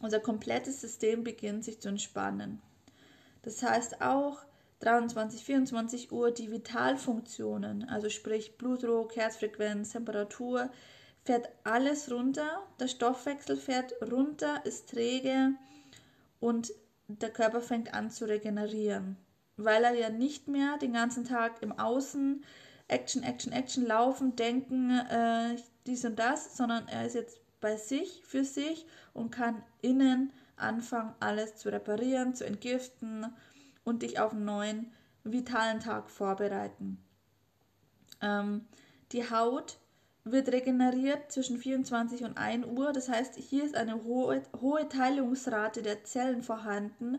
unser 0.00 0.20
komplettes 0.20 0.80
System 0.80 1.24
beginnt 1.24 1.64
sich 1.64 1.80
zu 1.80 1.88
entspannen. 1.88 2.62
Das 3.42 3.62
heißt 3.62 4.02
auch 4.02 4.44
23, 4.80 5.44
24 5.44 6.12
Uhr 6.12 6.30
die 6.30 6.50
Vitalfunktionen, 6.50 7.88
also 7.88 8.10
sprich 8.10 8.58
Blutdruck, 8.58 9.16
Herzfrequenz, 9.16 9.92
Temperatur, 9.92 10.70
fährt 11.26 11.48
alles 11.64 12.10
runter, 12.10 12.62
der 12.78 12.88
Stoffwechsel 12.88 13.56
fährt 13.56 13.92
runter, 14.10 14.64
ist 14.64 14.90
träge 14.90 15.54
und 16.40 16.72
der 17.08 17.30
Körper 17.30 17.60
fängt 17.60 17.92
an 17.92 18.10
zu 18.10 18.26
regenerieren, 18.26 19.16
weil 19.56 19.84
er 19.84 19.94
ja 19.94 20.08
nicht 20.08 20.48
mehr 20.48 20.78
den 20.78 20.92
ganzen 20.92 21.24
Tag 21.24 21.62
im 21.62 21.72
Außen 21.78 22.44
Action, 22.88 23.24
Action, 23.24 23.52
Action 23.52 23.84
laufen, 23.84 24.36
denken, 24.36 24.90
äh, 24.90 25.56
dies 25.86 26.04
und 26.04 26.16
das, 26.16 26.56
sondern 26.56 26.86
er 26.86 27.06
ist 27.06 27.14
jetzt 27.14 27.40
bei 27.60 27.76
sich, 27.76 28.22
für 28.24 28.44
sich 28.44 28.86
und 29.12 29.30
kann 29.30 29.62
innen 29.82 30.32
anfangen, 30.56 31.14
alles 31.18 31.56
zu 31.56 31.70
reparieren, 31.70 32.34
zu 32.34 32.46
entgiften 32.46 33.26
und 33.82 34.02
dich 34.02 34.20
auf 34.20 34.32
einen 34.32 34.44
neuen, 34.44 34.92
vitalen 35.24 35.80
Tag 35.80 36.08
vorbereiten. 36.08 37.02
Ähm, 38.20 38.66
die 39.10 39.28
Haut 39.28 39.78
wird 40.26 40.48
regeneriert 40.48 41.30
zwischen 41.30 41.58
24 41.58 42.24
und 42.24 42.36
1 42.36 42.66
Uhr. 42.66 42.92
Das 42.92 43.08
heißt, 43.08 43.36
hier 43.36 43.64
ist 43.64 43.76
eine 43.76 44.02
hohe, 44.02 44.42
hohe 44.60 44.88
Teilungsrate 44.88 45.82
der 45.82 46.04
Zellen 46.04 46.42
vorhanden 46.42 47.18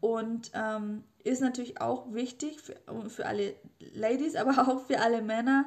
und 0.00 0.50
ähm, 0.54 1.04
ist 1.22 1.40
natürlich 1.40 1.80
auch 1.80 2.12
wichtig 2.12 2.60
für, 2.60 2.76
für 3.08 3.26
alle 3.26 3.54
Ladies, 3.94 4.36
aber 4.36 4.68
auch 4.68 4.86
für 4.86 5.00
alle 5.00 5.22
Männer, 5.22 5.66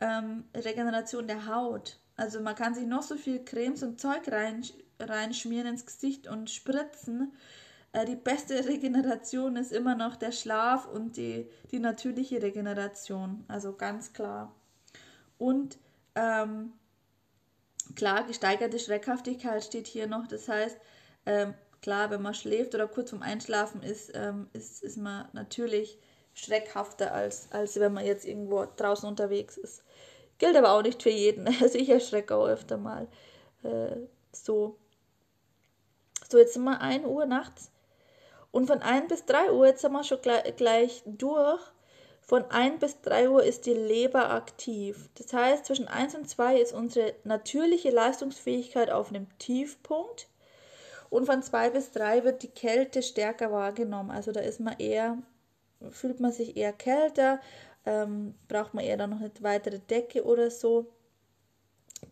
ähm, 0.00 0.44
Regeneration 0.54 1.26
der 1.26 1.46
Haut. 1.46 1.98
Also 2.16 2.40
man 2.40 2.54
kann 2.54 2.74
sich 2.74 2.86
noch 2.86 3.02
so 3.02 3.16
viel 3.16 3.44
Cremes 3.44 3.82
und 3.82 4.00
Zeug 4.00 4.30
rein, 4.30 4.62
reinschmieren 5.00 5.68
ins 5.68 5.86
Gesicht 5.86 6.26
und 6.26 6.50
spritzen. 6.50 7.32
Äh, 7.92 8.04
die 8.04 8.16
beste 8.16 8.66
Regeneration 8.66 9.56
ist 9.56 9.72
immer 9.72 9.94
noch 9.94 10.16
der 10.16 10.32
Schlaf 10.32 10.86
und 10.86 11.16
die, 11.16 11.48
die 11.70 11.78
natürliche 11.78 12.42
Regeneration. 12.42 13.44
Also 13.48 13.72
ganz 13.72 14.12
klar. 14.12 14.54
Und 15.38 15.78
ähm, 16.14 16.72
klar, 17.94 18.24
gesteigerte 18.24 18.78
Schreckhaftigkeit 18.78 19.64
steht 19.64 19.86
hier 19.86 20.06
noch. 20.06 20.26
Das 20.26 20.48
heißt, 20.48 20.78
ähm, 21.26 21.54
klar, 21.82 22.10
wenn 22.10 22.22
man 22.22 22.34
schläft 22.34 22.74
oder 22.74 22.88
kurz 22.88 23.10
vorm 23.10 23.22
Einschlafen 23.22 23.82
ist, 23.82 24.12
ähm, 24.14 24.48
ist, 24.52 24.82
ist 24.82 24.96
man 24.96 25.28
natürlich 25.32 25.98
schreckhafter, 26.34 27.12
als, 27.12 27.50
als 27.50 27.78
wenn 27.80 27.92
man 27.92 28.04
jetzt 28.04 28.24
irgendwo 28.24 28.64
draußen 28.76 29.08
unterwegs 29.08 29.56
ist. 29.56 29.82
Gilt 30.38 30.56
aber 30.56 30.72
auch 30.72 30.82
nicht 30.82 31.02
für 31.02 31.10
jeden. 31.10 31.46
Also 31.60 31.78
ich 31.78 31.88
erschrecke 31.88 32.34
auch 32.34 32.46
öfter 32.46 32.76
mal. 32.76 33.08
Äh, 33.62 33.96
so. 34.32 34.78
So, 36.30 36.38
jetzt 36.38 36.54
sind 36.54 36.64
wir 36.64 36.80
1 36.80 37.06
Uhr 37.06 37.26
nachts. 37.26 37.70
Und 38.50 38.66
von 38.66 38.80
1 38.80 39.08
bis 39.08 39.24
3 39.24 39.52
Uhr, 39.52 39.66
jetzt 39.66 39.80
sind 39.82 39.92
wir 39.92 40.04
schon 40.04 40.20
gleich, 40.20 40.56
gleich 40.56 41.02
durch. 41.06 41.60
Von 42.28 42.44
1 42.50 42.80
bis 42.80 43.00
3 43.00 43.30
Uhr 43.30 43.42
ist 43.42 43.64
die 43.64 43.72
Leber 43.72 44.28
aktiv. 44.28 45.08
Das 45.14 45.32
heißt, 45.32 45.64
zwischen 45.64 45.88
1 45.88 46.14
und 46.14 46.28
2 46.28 46.60
ist 46.60 46.74
unsere 46.74 47.14
natürliche 47.24 47.88
Leistungsfähigkeit 47.88 48.90
auf 48.90 49.08
einem 49.08 49.26
Tiefpunkt. 49.38 50.28
Und 51.08 51.24
von 51.24 51.42
2 51.42 51.70
bis 51.70 51.90
3 51.92 52.24
wird 52.24 52.42
die 52.42 52.50
Kälte 52.50 53.02
stärker 53.02 53.50
wahrgenommen. 53.50 54.10
Also 54.10 54.30
da 54.30 54.40
ist 54.40 54.60
man 54.60 54.78
eher, 54.78 55.16
fühlt 55.90 56.20
man 56.20 56.30
sich 56.30 56.58
eher 56.58 56.74
kälter, 56.74 57.40
ähm, 57.86 58.34
braucht 58.46 58.74
man 58.74 58.84
eher 58.84 58.98
dann 58.98 59.08
noch 59.08 59.20
eine 59.20 59.32
weitere 59.40 59.78
Decke 59.78 60.22
oder 60.22 60.50
so. 60.50 60.84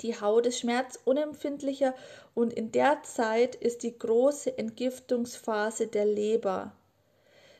Die 0.00 0.18
Haut 0.18 0.46
ist 0.46 0.60
schmerzunempfindlicher 0.60 1.94
und 2.32 2.54
in 2.54 2.72
der 2.72 3.02
Zeit 3.02 3.54
ist 3.54 3.82
die 3.82 3.98
große 3.98 4.56
Entgiftungsphase 4.56 5.88
der 5.88 6.06
Leber. 6.06 6.72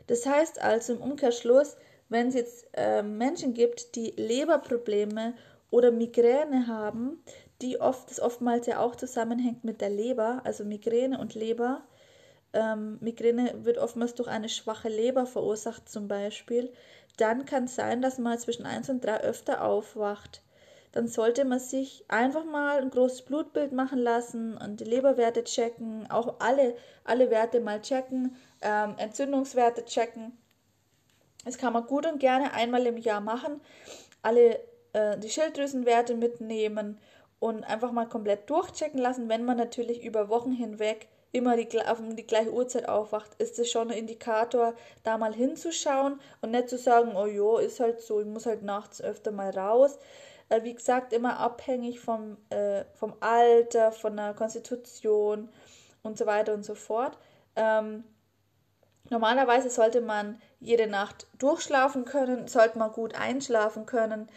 Das 0.07 0.25
heißt 0.25 0.59
also 0.62 0.95
im 0.95 1.03
Umkehrschluss, 1.03 1.77
wenn 2.09 2.29
es 2.29 2.35
jetzt 2.35 2.66
äh, 2.73 3.03
Menschen 3.03 3.55
gibt, 3.55 3.97
die 3.97 4.11
Leberprobleme 4.16 5.35
oder 5.71 5.90
Migräne 5.90 6.66
haben, 6.66 7.23
die 7.62 7.81
oft, 7.81 8.11
das 8.11 8.21
oftmals 8.21 8.66
ja 8.66 8.81
auch 8.81 8.97
zusammenhängt 8.97 9.64
mit 9.64 9.81
der 9.81 9.90
Leber, 9.90 10.42
also 10.45 10.64
Migräne 10.64 11.19
und 11.19 11.35
Leber. 11.35 11.83
Ähm, 12.53 12.99
Migräne 13.01 13.64
wird 13.64 13.79
oftmals 13.79 14.14
durch 14.14 14.29
eine 14.29 14.49
schwache 14.49 14.88
Leber 14.88 15.27
verursacht 15.27 15.88
zum 15.88 16.07
Beispiel. 16.07 16.73
Dann 17.16 17.45
kann 17.45 17.64
es 17.64 17.75
sein, 17.75 18.03
dass 18.03 18.19
man 18.19 18.38
zwischen 18.38 18.66
1 18.66 18.90
und 18.90 19.05
3 19.05 19.23
öfter 19.23 19.64
aufwacht. 19.64 20.42
Dann 20.92 21.09
sollte 21.09 21.45
man 21.45 21.59
sich 21.59 22.05
einfach 22.09 22.45
mal 22.45 22.81
ein 22.81 22.90
großes 22.90 23.23
Blutbild 23.23 23.73
machen 23.73 23.99
lassen 23.99 24.57
und 24.57 24.81
die 24.81 24.85
Leberwerte 24.85 25.45
checken, 25.45 26.09
auch 26.11 26.37
alle, 26.38 26.77
alle 27.05 27.31
Werte 27.31 27.61
mal 27.61 27.83
checken, 27.83 28.37
ähm, 28.62 28.95
Entzündungswerte 28.97 29.85
checken 29.85 30.33
das 31.46 31.59
kann 31.59 31.72
man 31.72 31.87
gut 31.87 32.06
und 32.06 32.18
gerne 32.18 32.52
einmal 32.52 32.85
im 32.87 32.96
Jahr 32.96 33.20
machen. 33.20 33.61
Alle 34.20 34.59
äh, 34.92 35.16
die 35.16 35.30
Schilddrüsenwerte 35.30 36.16
mitnehmen 36.16 36.98
und 37.38 37.62
einfach 37.62 37.92
mal 37.92 38.09
komplett 38.09 38.50
durchchecken 38.50 38.98
lassen. 38.98 39.28
Wenn 39.28 39.44
man 39.44 39.56
natürlich 39.56 40.04
über 40.04 40.28
Wochen 40.28 40.50
hinweg 40.50 41.06
immer 41.30 41.56
die, 41.56 41.80
auf 41.82 42.02
die 42.02 42.26
gleiche 42.26 42.52
Uhrzeit 42.52 42.88
aufwacht, 42.88 43.30
ist 43.40 43.61
das 43.61 43.70
schon 43.70 43.92
ein 43.92 43.98
Indikator, 43.98 44.74
da 45.04 45.18
mal 45.18 45.35
hinzuschauen 45.35 46.20
und 46.40 46.50
nicht 46.50 46.68
zu 46.68 46.78
sagen, 46.78 47.14
oh 47.14 47.26
jo, 47.26 47.59
ist 47.59 47.78
halt 47.78 48.00
so, 48.00 48.20
ich 48.20 48.26
muss 48.26 48.46
halt 48.46 48.62
nachts 48.62 49.00
öfter 49.00 49.30
mal 49.30 49.50
raus. 49.50 50.00
Äh, 50.48 50.64
wie 50.64 50.74
gesagt, 50.74 51.12
immer 51.12 51.38
abhängig 51.38 52.00
vom, 52.00 52.38
äh, 52.50 52.85
vom 52.94 53.14
Alter, 53.20 53.92
von 53.92 54.16
der 54.16 54.35
Konstitution 54.35 55.48
und 56.02 56.18
so 56.18 56.26
weiter 56.26 56.54
und 56.54 56.64
so 56.64 56.74
fort. 56.74 57.16
Ähm, 57.54 58.02
Normalerweise 59.11 59.70
sollte 59.70 60.00
man 60.00 60.40
jede 60.66 60.88
Nacht 60.88 61.26
durchschlafen 61.38 62.05
können, 62.05 62.48
sollte 62.48 62.79
man 62.79 62.90
gut 62.90 63.14
einschlafen 63.14 63.87
können. 63.87 64.29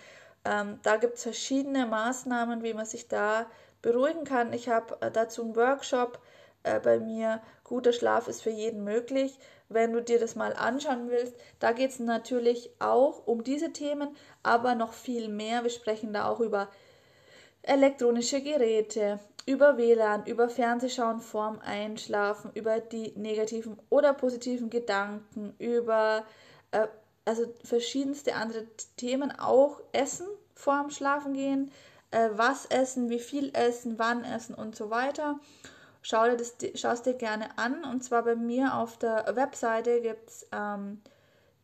Ähm, 0.45 0.79
da 0.83 0.97
gibt 0.97 1.17
es 1.17 1.23
verschiedene 1.23 1.87
Maßnahmen, 1.87 2.63
wie 2.63 2.73
man 2.73 2.85
sich 2.85 3.07
da 3.07 3.47
beruhigen 3.81 4.25
kann. 4.25 4.53
Ich 4.53 4.69
habe 4.69 4.97
äh, 5.01 5.11
dazu 5.11 5.41
einen 5.41 5.55
Workshop 5.55 6.19
äh, 6.63 6.79
bei 6.79 6.99
mir. 6.99 7.41
Guter 7.63 7.93
Schlaf 7.93 8.27
ist 8.27 8.43
für 8.43 8.51
jeden 8.51 8.83
möglich. 8.83 9.39
Wenn 9.69 9.91
du 9.91 10.01
dir 10.01 10.19
das 10.19 10.35
mal 10.35 10.53
anschauen 10.53 11.09
willst, 11.09 11.35
da 11.59 11.71
geht 11.71 11.91
es 11.91 11.99
natürlich 11.99 12.69
auch 12.79 13.25
um 13.27 13.43
diese 13.43 13.73
Themen, 13.73 14.15
aber 14.43 14.75
noch 14.75 14.93
viel 14.93 15.29
mehr. 15.29 15.63
Wir 15.63 15.71
sprechen 15.71 16.13
da 16.13 16.27
auch 16.27 16.39
über 16.39 16.69
elektronische 17.63 18.41
Geräte, 18.41 19.19
über 19.49 19.77
WLAN, 19.77 20.27
über 20.27 20.47
Fernsehschauen 20.47 21.21
vorm 21.21 21.57
Einschlafen, 21.59 22.51
über 22.53 22.79
die 22.79 23.13
negativen 23.15 23.79
oder 23.89 24.13
positiven 24.13 24.69
Gedanken, 24.69 25.55
über 25.57 26.23
äh, 26.69 26.85
also 27.25 27.51
verschiedenste 27.63 28.35
andere 28.35 28.67
Themen, 28.95 29.31
auch 29.31 29.81
Essen 29.91 30.27
vorm 30.53 30.91
Schlafengehen, 30.91 31.71
äh, 32.12 32.29
was 32.33 32.67
essen, 32.67 33.09
wie 33.09 33.17
viel 33.17 33.49
essen, 33.55 33.97
wann 33.97 34.23
essen 34.23 34.53
und 34.53 34.75
so 34.75 34.91
weiter. 34.91 35.39
Schau 36.03 36.25
dir 36.25 36.38
das, 36.38 36.55
schau 36.75 36.91
es 36.91 37.01
dir 37.01 37.15
gerne 37.15 37.57
an. 37.57 37.83
Und 37.83 38.03
zwar 38.03 38.25
bei 38.25 38.35
mir 38.35 38.75
auf 38.75 38.97
der 38.97 39.35
Webseite 39.35 39.99
gibt 40.01 40.29
es 40.29 40.47
ähm, 40.51 41.01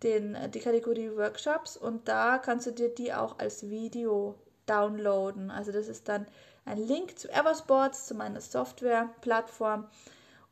die 0.01 0.59
Kategorie 0.59 1.11
Workshops 1.15 1.77
und 1.77 2.07
da 2.07 2.39
kannst 2.39 2.65
du 2.65 2.71
dir 2.71 2.89
die 2.89 3.13
auch 3.13 3.37
als 3.37 3.69
Video 3.69 4.33
downloaden. 4.65 5.51
Also 5.51 5.71
das 5.71 5.87
ist 5.87 6.09
dann 6.09 6.25
einen 6.65 6.87
Link 6.87 7.17
zu 7.17 7.29
Eversports, 7.29 8.07
zu 8.07 8.15
meiner 8.15 8.41
Software-Plattform. 8.41 9.87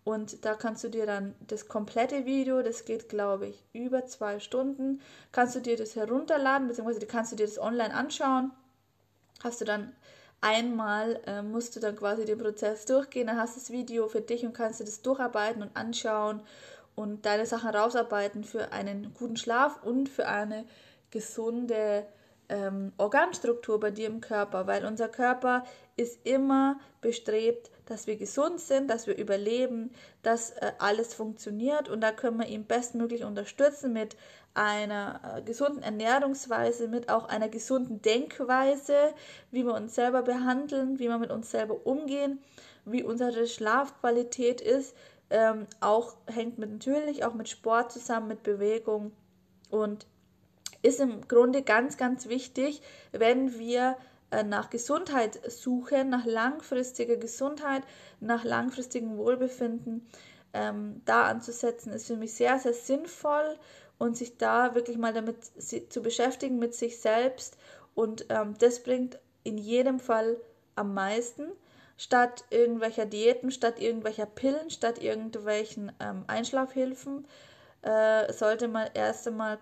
Und 0.03 0.43
da 0.45 0.53
kannst 0.53 0.83
du 0.83 0.89
dir 0.89 1.05
dann 1.05 1.33
das 1.47 1.67
komplette 1.67 2.25
Video, 2.25 2.61
das 2.61 2.85
geht 2.85 3.09
glaube 3.09 3.47
ich 3.47 3.63
über 3.71 4.05
zwei 4.05 4.39
Stunden, 4.39 5.01
kannst 5.31 5.55
du 5.55 5.61
dir 5.61 5.77
das 5.77 5.95
herunterladen, 5.95 6.67
beziehungsweise 6.67 7.05
kannst 7.05 7.31
du 7.31 7.35
dir 7.37 7.45
das 7.45 7.57
online 7.57 7.93
anschauen. 7.93 8.51
Hast 9.43 9.61
du 9.61 9.65
dann 9.65 9.95
einmal, 10.41 11.21
äh, 11.25 11.41
musst 11.41 11.75
du 11.75 11.79
dann 11.79 11.95
quasi 11.95 12.25
den 12.25 12.37
Prozess 12.37 12.85
durchgehen, 12.85 13.27
dann 13.27 13.37
hast 13.37 13.55
du 13.55 13.61
das 13.61 13.71
Video 13.71 14.09
für 14.09 14.21
dich 14.21 14.45
und 14.45 14.53
kannst 14.53 14.81
du 14.81 14.83
das 14.83 15.01
durcharbeiten 15.01 15.61
und 15.61 15.75
anschauen 15.75 16.41
und 16.95 17.25
deine 17.25 17.45
Sachen 17.45 17.69
rausarbeiten 17.69 18.43
für 18.43 18.73
einen 18.73 19.13
guten 19.13 19.37
Schlaf 19.37 19.81
und 19.83 20.09
für 20.09 20.27
eine 20.27 20.65
gesunde 21.11 22.05
ähm, 22.53 22.93
Organstruktur 22.97 23.79
bei 23.79 23.89
dir 23.89 24.07
im 24.07 24.21
Körper, 24.21 24.67
weil 24.67 24.85
unser 24.85 25.09
Körper 25.09 25.63
ist 25.95 26.23
immer 26.23 26.79
bestrebt, 27.01 27.71
dass 27.87 28.05
wir 28.05 28.15
gesund 28.15 28.59
sind, 28.59 28.89
dass 28.89 29.07
wir 29.07 29.17
überleben, 29.17 29.91
dass 30.21 30.51
äh, 30.51 30.71
alles 30.77 31.15
funktioniert 31.15 31.89
und 31.89 32.01
da 32.01 32.11
können 32.11 32.37
wir 32.37 32.47
ihn 32.47 32.65
bestmöglich 32.65 33.23
unterstützen 33.23 33.91
mit 33.91 34.15
einer 34.53 35.37
äh, 35.37 35.41
gesunden 35.41 35.81
Ernährungsweise, 35.81 36.87
mit 36.87 37.09
auch 37.09 37.25
einer 37.25 37.49
gesunden 37.49 38.03
Denkweise, 38.03 39.15
wie 39.49 39.65
wir 39.65 39.73
uns 39.73 39.95
selber 39.95 40.21
behandeln, 40.21 40.99
wie 40.99 41.07
wir 41.07 41.17
mit 41.17 41.31
uns 41.31 41.49
selber 41.49 41.87
umgehen, 41.87 42.39
wie 42.85 43.03
unsere 43.03 43.47
Schlafqualität 43.47 44.61
ist. 44.61 44.95
Ähm, 45.31 45.65
auch 45.79 46.17
hängt 46.27 46.59
mit 46.59 46.69
natürlich 46.71 47.25
auch 47.25 47.33
mit 47.33 47.49
Sport 47.49 47.91
zusammen, 47.91 48.27
mit 48.27 48.43
Bewegung 48.43 49.11
und 49.71 50.05
ist 50.83 50.99
im 50.99 51.27
Grunde 51.27 51.63
ganz, 51.63 51.97
ganz 51.97 52.27
wichtig, 52.27 52.81
wenn 53.11 53.57
wir 53.57 53.97
äh, 54.29 54.43
nach 54.43 54.69
Gesundheit 54.69 55.39
suchen, 55.51 56.09
nach 56.09 56.25
langfristiger 56.25 57.17
Gesundheit, 57.17 57.83
nach 58.19 58.43
langfristigem 58.43 59.17
Wohlbefinden, 59.17 60.07
ähm, 60.53 61.01
da 61.05 61.23
anzusetzen, 61.23 61.91
ist 61.93 62.07
für 62.07 62.17
mich 62.17 62.35
sehr, 62.35 62.59
sehr 62.59 62.73
sinnvoll 62.73 63.57
und 63.97 64.17
sich 64.17 64.37
da 64.37 64.75
wirklich 64.75 64.97
mal 64.97 65.13
damit 65.13 65.37
zu 65.89 66.01
beschäftigen 66.01 66.59
mit 66.59 66.75
sich 66.75 66.99
selbst 66.99 67.57
und 67.95 68.25
ähm, 68.29 68.55
das 68.59 68.83
bringt 68.83 69.19
in 69.43 69.57
jedem 69.57 69.99
Fall 69.99 70.37
am 70.75 70.93
meisten. 70.93 71.51
Statt 71.95 72.43
irgendwelcher 72.49 73.05
Diäten, 73.05 73.51
statt 73.51 73.79
irgendwelcher 73.79 74.25
Pillen, 74.25 74.69
statt 74.71 75.01
irgendwelchen 75.01 75.91
ähm, 75.99 76.23
Einschlafhilfen 76.27 77.27
äh, 77.83 78.33
sollte 78.33 78.67
man 78.67 78.89
erst 78.95 79.27
einmal 79.27 79.59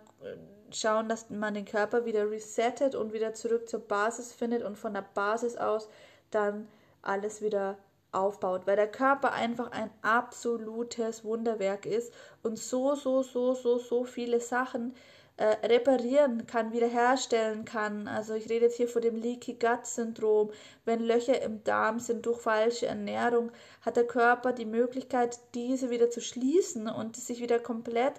schauen, 0.75 1.10
dass 1.10 1.29
man 1.29 1.53
den 1.53 1.65
Körper 1.65 2.05
wieder 2.05 2.29
resettet 2.29 2.95
und 2.95 3.13
wieder 3.13 3.34
zurück 3.34 3.69
zur 3.69 3.79
Basis 3.79 4.34
findet 4.34 4.63
und 4.63 4.77
von 4.77 4.93
der 4.93 5.05
Basis 5.13 5.55
aus 5.57 5.89
dann 6.31 6.67
alles 7.01 7.41
wieder 7.41 7.77
aufbaut, 8.12 8.67
weil 8.67 8.75
der 8.75 8.91
Körper 8.91 9.31
einfach 9.34 9.71
ein 9.71 9.89
absolutes 10.01 11.23
Wunderwerk 11.23 11.86
ist 11.86 12.13
und 12.43 12.57
so, 12.57 12.95
so, 12.95 13.23
so, 13.23 13.53
so, 13.53 13.77
so 13.77 14.03
viele 14.03 14.41
Sachen 14.41 14.93
äh, 15.38 15.65
reparieren 15.65 16.45
kann, 16.45 16.73
wiederherstellen 16.73 17.65
kann. 17.65 18.07
Also 18.07 18.34
ich 18.34 18.49
rede 18.49 18.65
jetzt 18.65 18.77
hier 18.77 18.89
von 18.89 19.01
dem 19.01 19.15
Leaky 19.15 19.53
Gut 19.53 19.86
Syndrom. 19.86 20.51
Wenn 20.86 20.99
Löcher 20.99 21.41
im 21.41 21.63
Darm 21.63 21.99
sind 21.99 22.25
durch 22.25 22.41
falsche 22.41 22.86
Ernährung, 22.86 23.51
hat 23.81 23.95
der 23.95 24.05
Körper 24.05 24.53
die 24.53 24.65
Möglichkeit, 24.65 25.39
diese 25.55 25.89
wieder 25.89 26.10
zu 26.10 26.21
schließen 26.21 26.88
und 26.88 27.15
sich 27.15 27.41
wieder 27.41 27.60
komplett 27.60 28.13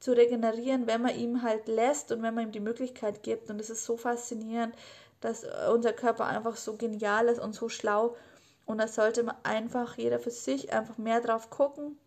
zu 0.00 0.12
regenerieren, 0.12 0.86
wenn 0.86 1.02
man 1.02 1.16
ihm 1.16 1.42
halt 1.42 1.68
lässt 1.68 2.12
und 2.12 2.22
wenn 2.22 2.34
man 2.34 2.44
ihm 2.44 2.52
die 2.52 2.60
Möglichkeit 2.60 3.22
gibt. 3.22 3.50
Und 3.50 3.60
es 3.60 3.70
ist 3.70 3.84
so 3.84 3.96
faszinierend, 3.96 4.74
dass 5.20 5.44
unser 5.72 5.92
Körper 5.92 6.26
einfach 6.26 6.56
so 6.56 6.76
genial 6.76 7.28
ist 7.28 7.40
und 7.40 7.54
so 7.54 7.68
schlau. 7.68 8.16
Und 8.64 8.78
da 8.78 8.88
sollte 8.88 9.22
man 9.22 9.36
einfach 9.42 9.96
jeder 9.96 10.18
für 10.18 10.30
sich 10.30 10.72
einfach 10.72 10.98
mehr 10.98 11.20
drauf 11.20 11.50
gucken, 11.50 11.98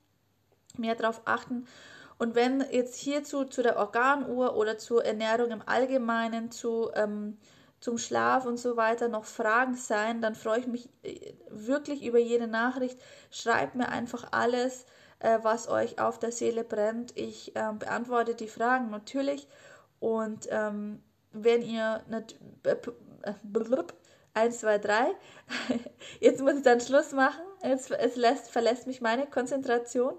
mehr 0.77 0.95
drauf 0.95 1.21
achten 1.25 1.65
und 2.19 2.35
wenn 2.35 2.65
jetzt 2.69 2.97
hierzu 2.97 3.45
zu 3.45 3.63
der 3.63 3.77
Organuhr 3.77 4.57
oder 4.57 4.77
zur 4.77 5.05
Ernährung 5.05 5.51
im 5.51 5.63
Allgemeinen, 5.65 6.51
zu, 6.51 6.91
ähm, 6.93 7.37
zum 7.79 7.97
Schlaf 7.97 8.45
und 8.45 8.57
so 8.57 8.75
weiter 8.75 9.07
noch 9.07 9.23
Fragen 9.23 9.75
sein, 9.75 10.21
dann 10.21 10.35
freue 10.35 10.59
ich 10.59 10.67
mich 10.67 10.89
äh, 11.01 11.33
wirklich 11.49 12.03
über 12.03 12.19
jede 12.19 12.47
Nachricht. 12.47 12.99
Schreibt 13.31 13.75
mir 13.75 13.87
einfach 13.87 14.27
alles, 14.31 14.85
äh, 15.19 15.39
was 15.43 15.67
euch 15.67 15.99
auf 15.99 16.19
der 16.19 16.31
Seele 16.31 16.63
brennt. 16.63 17.15
Ich 17.17 17.53
ähm, 17.55 17.79
beantworte 17.79 18.35
die 18.35 18.47
Fragen 18.47 18.89
natürlich. 18.89 19.47
Und 19.99 20.47
ähm, 20.51 21.01
wenn 21.31 21.61
ihr 21.61 22.01
nicht. 22.09 22.39
Äh, 22.63 22.75
1, 24.33 24.59
2, 24.59 24.77
3. 24.77 25.15
Jetzt 26.19 26.41
muss 26.41 26.55
ich 26.55 26.63
dann 26.63 26.79
Schluss 26.79 27.11
machen. 27.11 27.41
Jetzt, 27.63 27.91
es 27.91 28.15
lässt, 28.15 28.49
verlässt 28.49 28.87
mich 28.87 29.01
meine 29.01 29.25
Konzentration. 29.27 30.13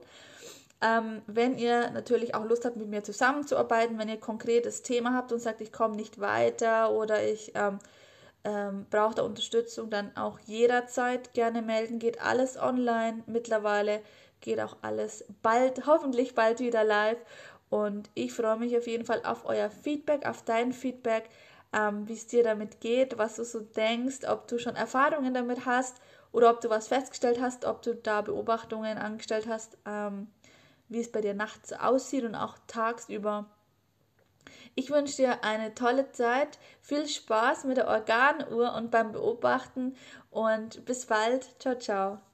Ähm, 0.83 1.23
wenn 1.27 1.59
ihr 1.59 1.91
natürlich 1.91 2.35
auch 2.35 2.45
Lust 2.45 2.65
habt, 2.65 2.77
mit 2.77 2.89
mir 2.89 3.03
zusammenzuarbeiten, 3.03 3.99
wenn 3.99 4.09
ihr 4.09 4.19
konkretes 4.19 4.83
Thema 4.83 5.15
habt 5.15 5.33
und 5.33 5.41
sagt, 5.41 5.61
ich 5.61 5.73
komme 5.73 5.97
nicht 5.97 6.21
weiter 6.21 6.91
oder 6.91 7.23
ich 7.23 7.53
ähm, 7.55 7.79
ähm, 8.45 8.87
brauche 8.89 9.17
da 9.17 9.23
Unterstützung, 9.23 9.91
dann 9.91 10.17
auch 10.17 10.39
jederzeit 10.41 11.35
gerne 11.35 11.61
melden. 11.61 11.99
Geht 11.99 12.23
alles 12.23 12.59
online 12.59 13.23
mittlerweile, 13.27 14.01
geht 14.41 14.61
auch 14.61 14.77
alles 14.83 15.25
bald, 15.43 15.87
hoffentlich 15.87 16.35
bald 16.35 16.61
wieder 16.61 16.85
live. 16.85 17.19
Und 17.69 18.11
ich 18.15 18.33
freue 18.33 18.57
mich 18.57 18.77
auf 18.77 18.87
jeden 18.87 19.05
Fall 19.05 19.23
auf 19.25 19.45
euer 19.45 19.71
Feedback, 19.71 20.27
auf 20.27 20.43
dein 20.43 20.73
Feedback, 20.73 21.29
ähm, 21.73 22.09
wie 22.09 22.15
es 22.15 22.27
dir 22.27 22.43
damit 22.43 22.81
geht, 22.81 23.17
was 23.19 23.37
du 23.37 23.45
so 23.45 23.61
denkst, 23.61 24.27
ob 24.27 24.49
du 24.49 24.59
schon 24.59 24.75
Erfahrungen 24.75 25.35
damit 25.35 25.67
hast 25.67 26.01
oder 26.33 26.51
ob 26.51 26.61
du 26.61 26.69
was 26.69 26.89
festgestellt 26.89 27.41
hast, 27.41 27.65
ob 27.65 27.83
du 27.83 27.95
da 27.95 28.23
Beobachtungen 28.23 28.99
angestellt 28.99 29.47
hast. 29.49 29.79
Ähm, 29.87 30.27
wie 30.91 31.01
es 31.01 31.11
bei 31.11 31.23
dir 31.23 31.35
nachts 31.35 31.73
aussieht 31.73 32.25
und 32.25 32.35
auch 32.35 32.59
tagsüber. 32.67 33.47
Ich 34.75 34.91
wünsche 34.91 35.17
dir 35.17 35.45
eine 35.45 35.75
tolle 35.75 36.11
Zeit, 36.13 36.59
viel 36.83 37.09
Spaß 37.09 37.65
mit 37.65 37.77
der 37.77 37.89
Organuhr 37.89 38.75
und 38.75 38.91
beim 38.91 39.13
Beobachten 39.13 39.97
und 40.31 40.85
bis 40.85 41.07
bald. 41.07 41.59
Ciao, 41.61 41.77
ciao. 41.77 42.30